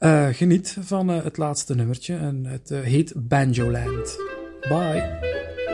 Uh, 0.00 0.28
geniet 0.28 0.76
van 0.80 1.10
uh, 1.10 1.24
het 1.24 1.36
laatste 1.36 1.74
nummertje 1.74 2.16
en 2.16 2.44
het 2.46 2.68
heet 2.68 3.12
Banjoland. 3.16 4.16
Bye! 4.68 5.71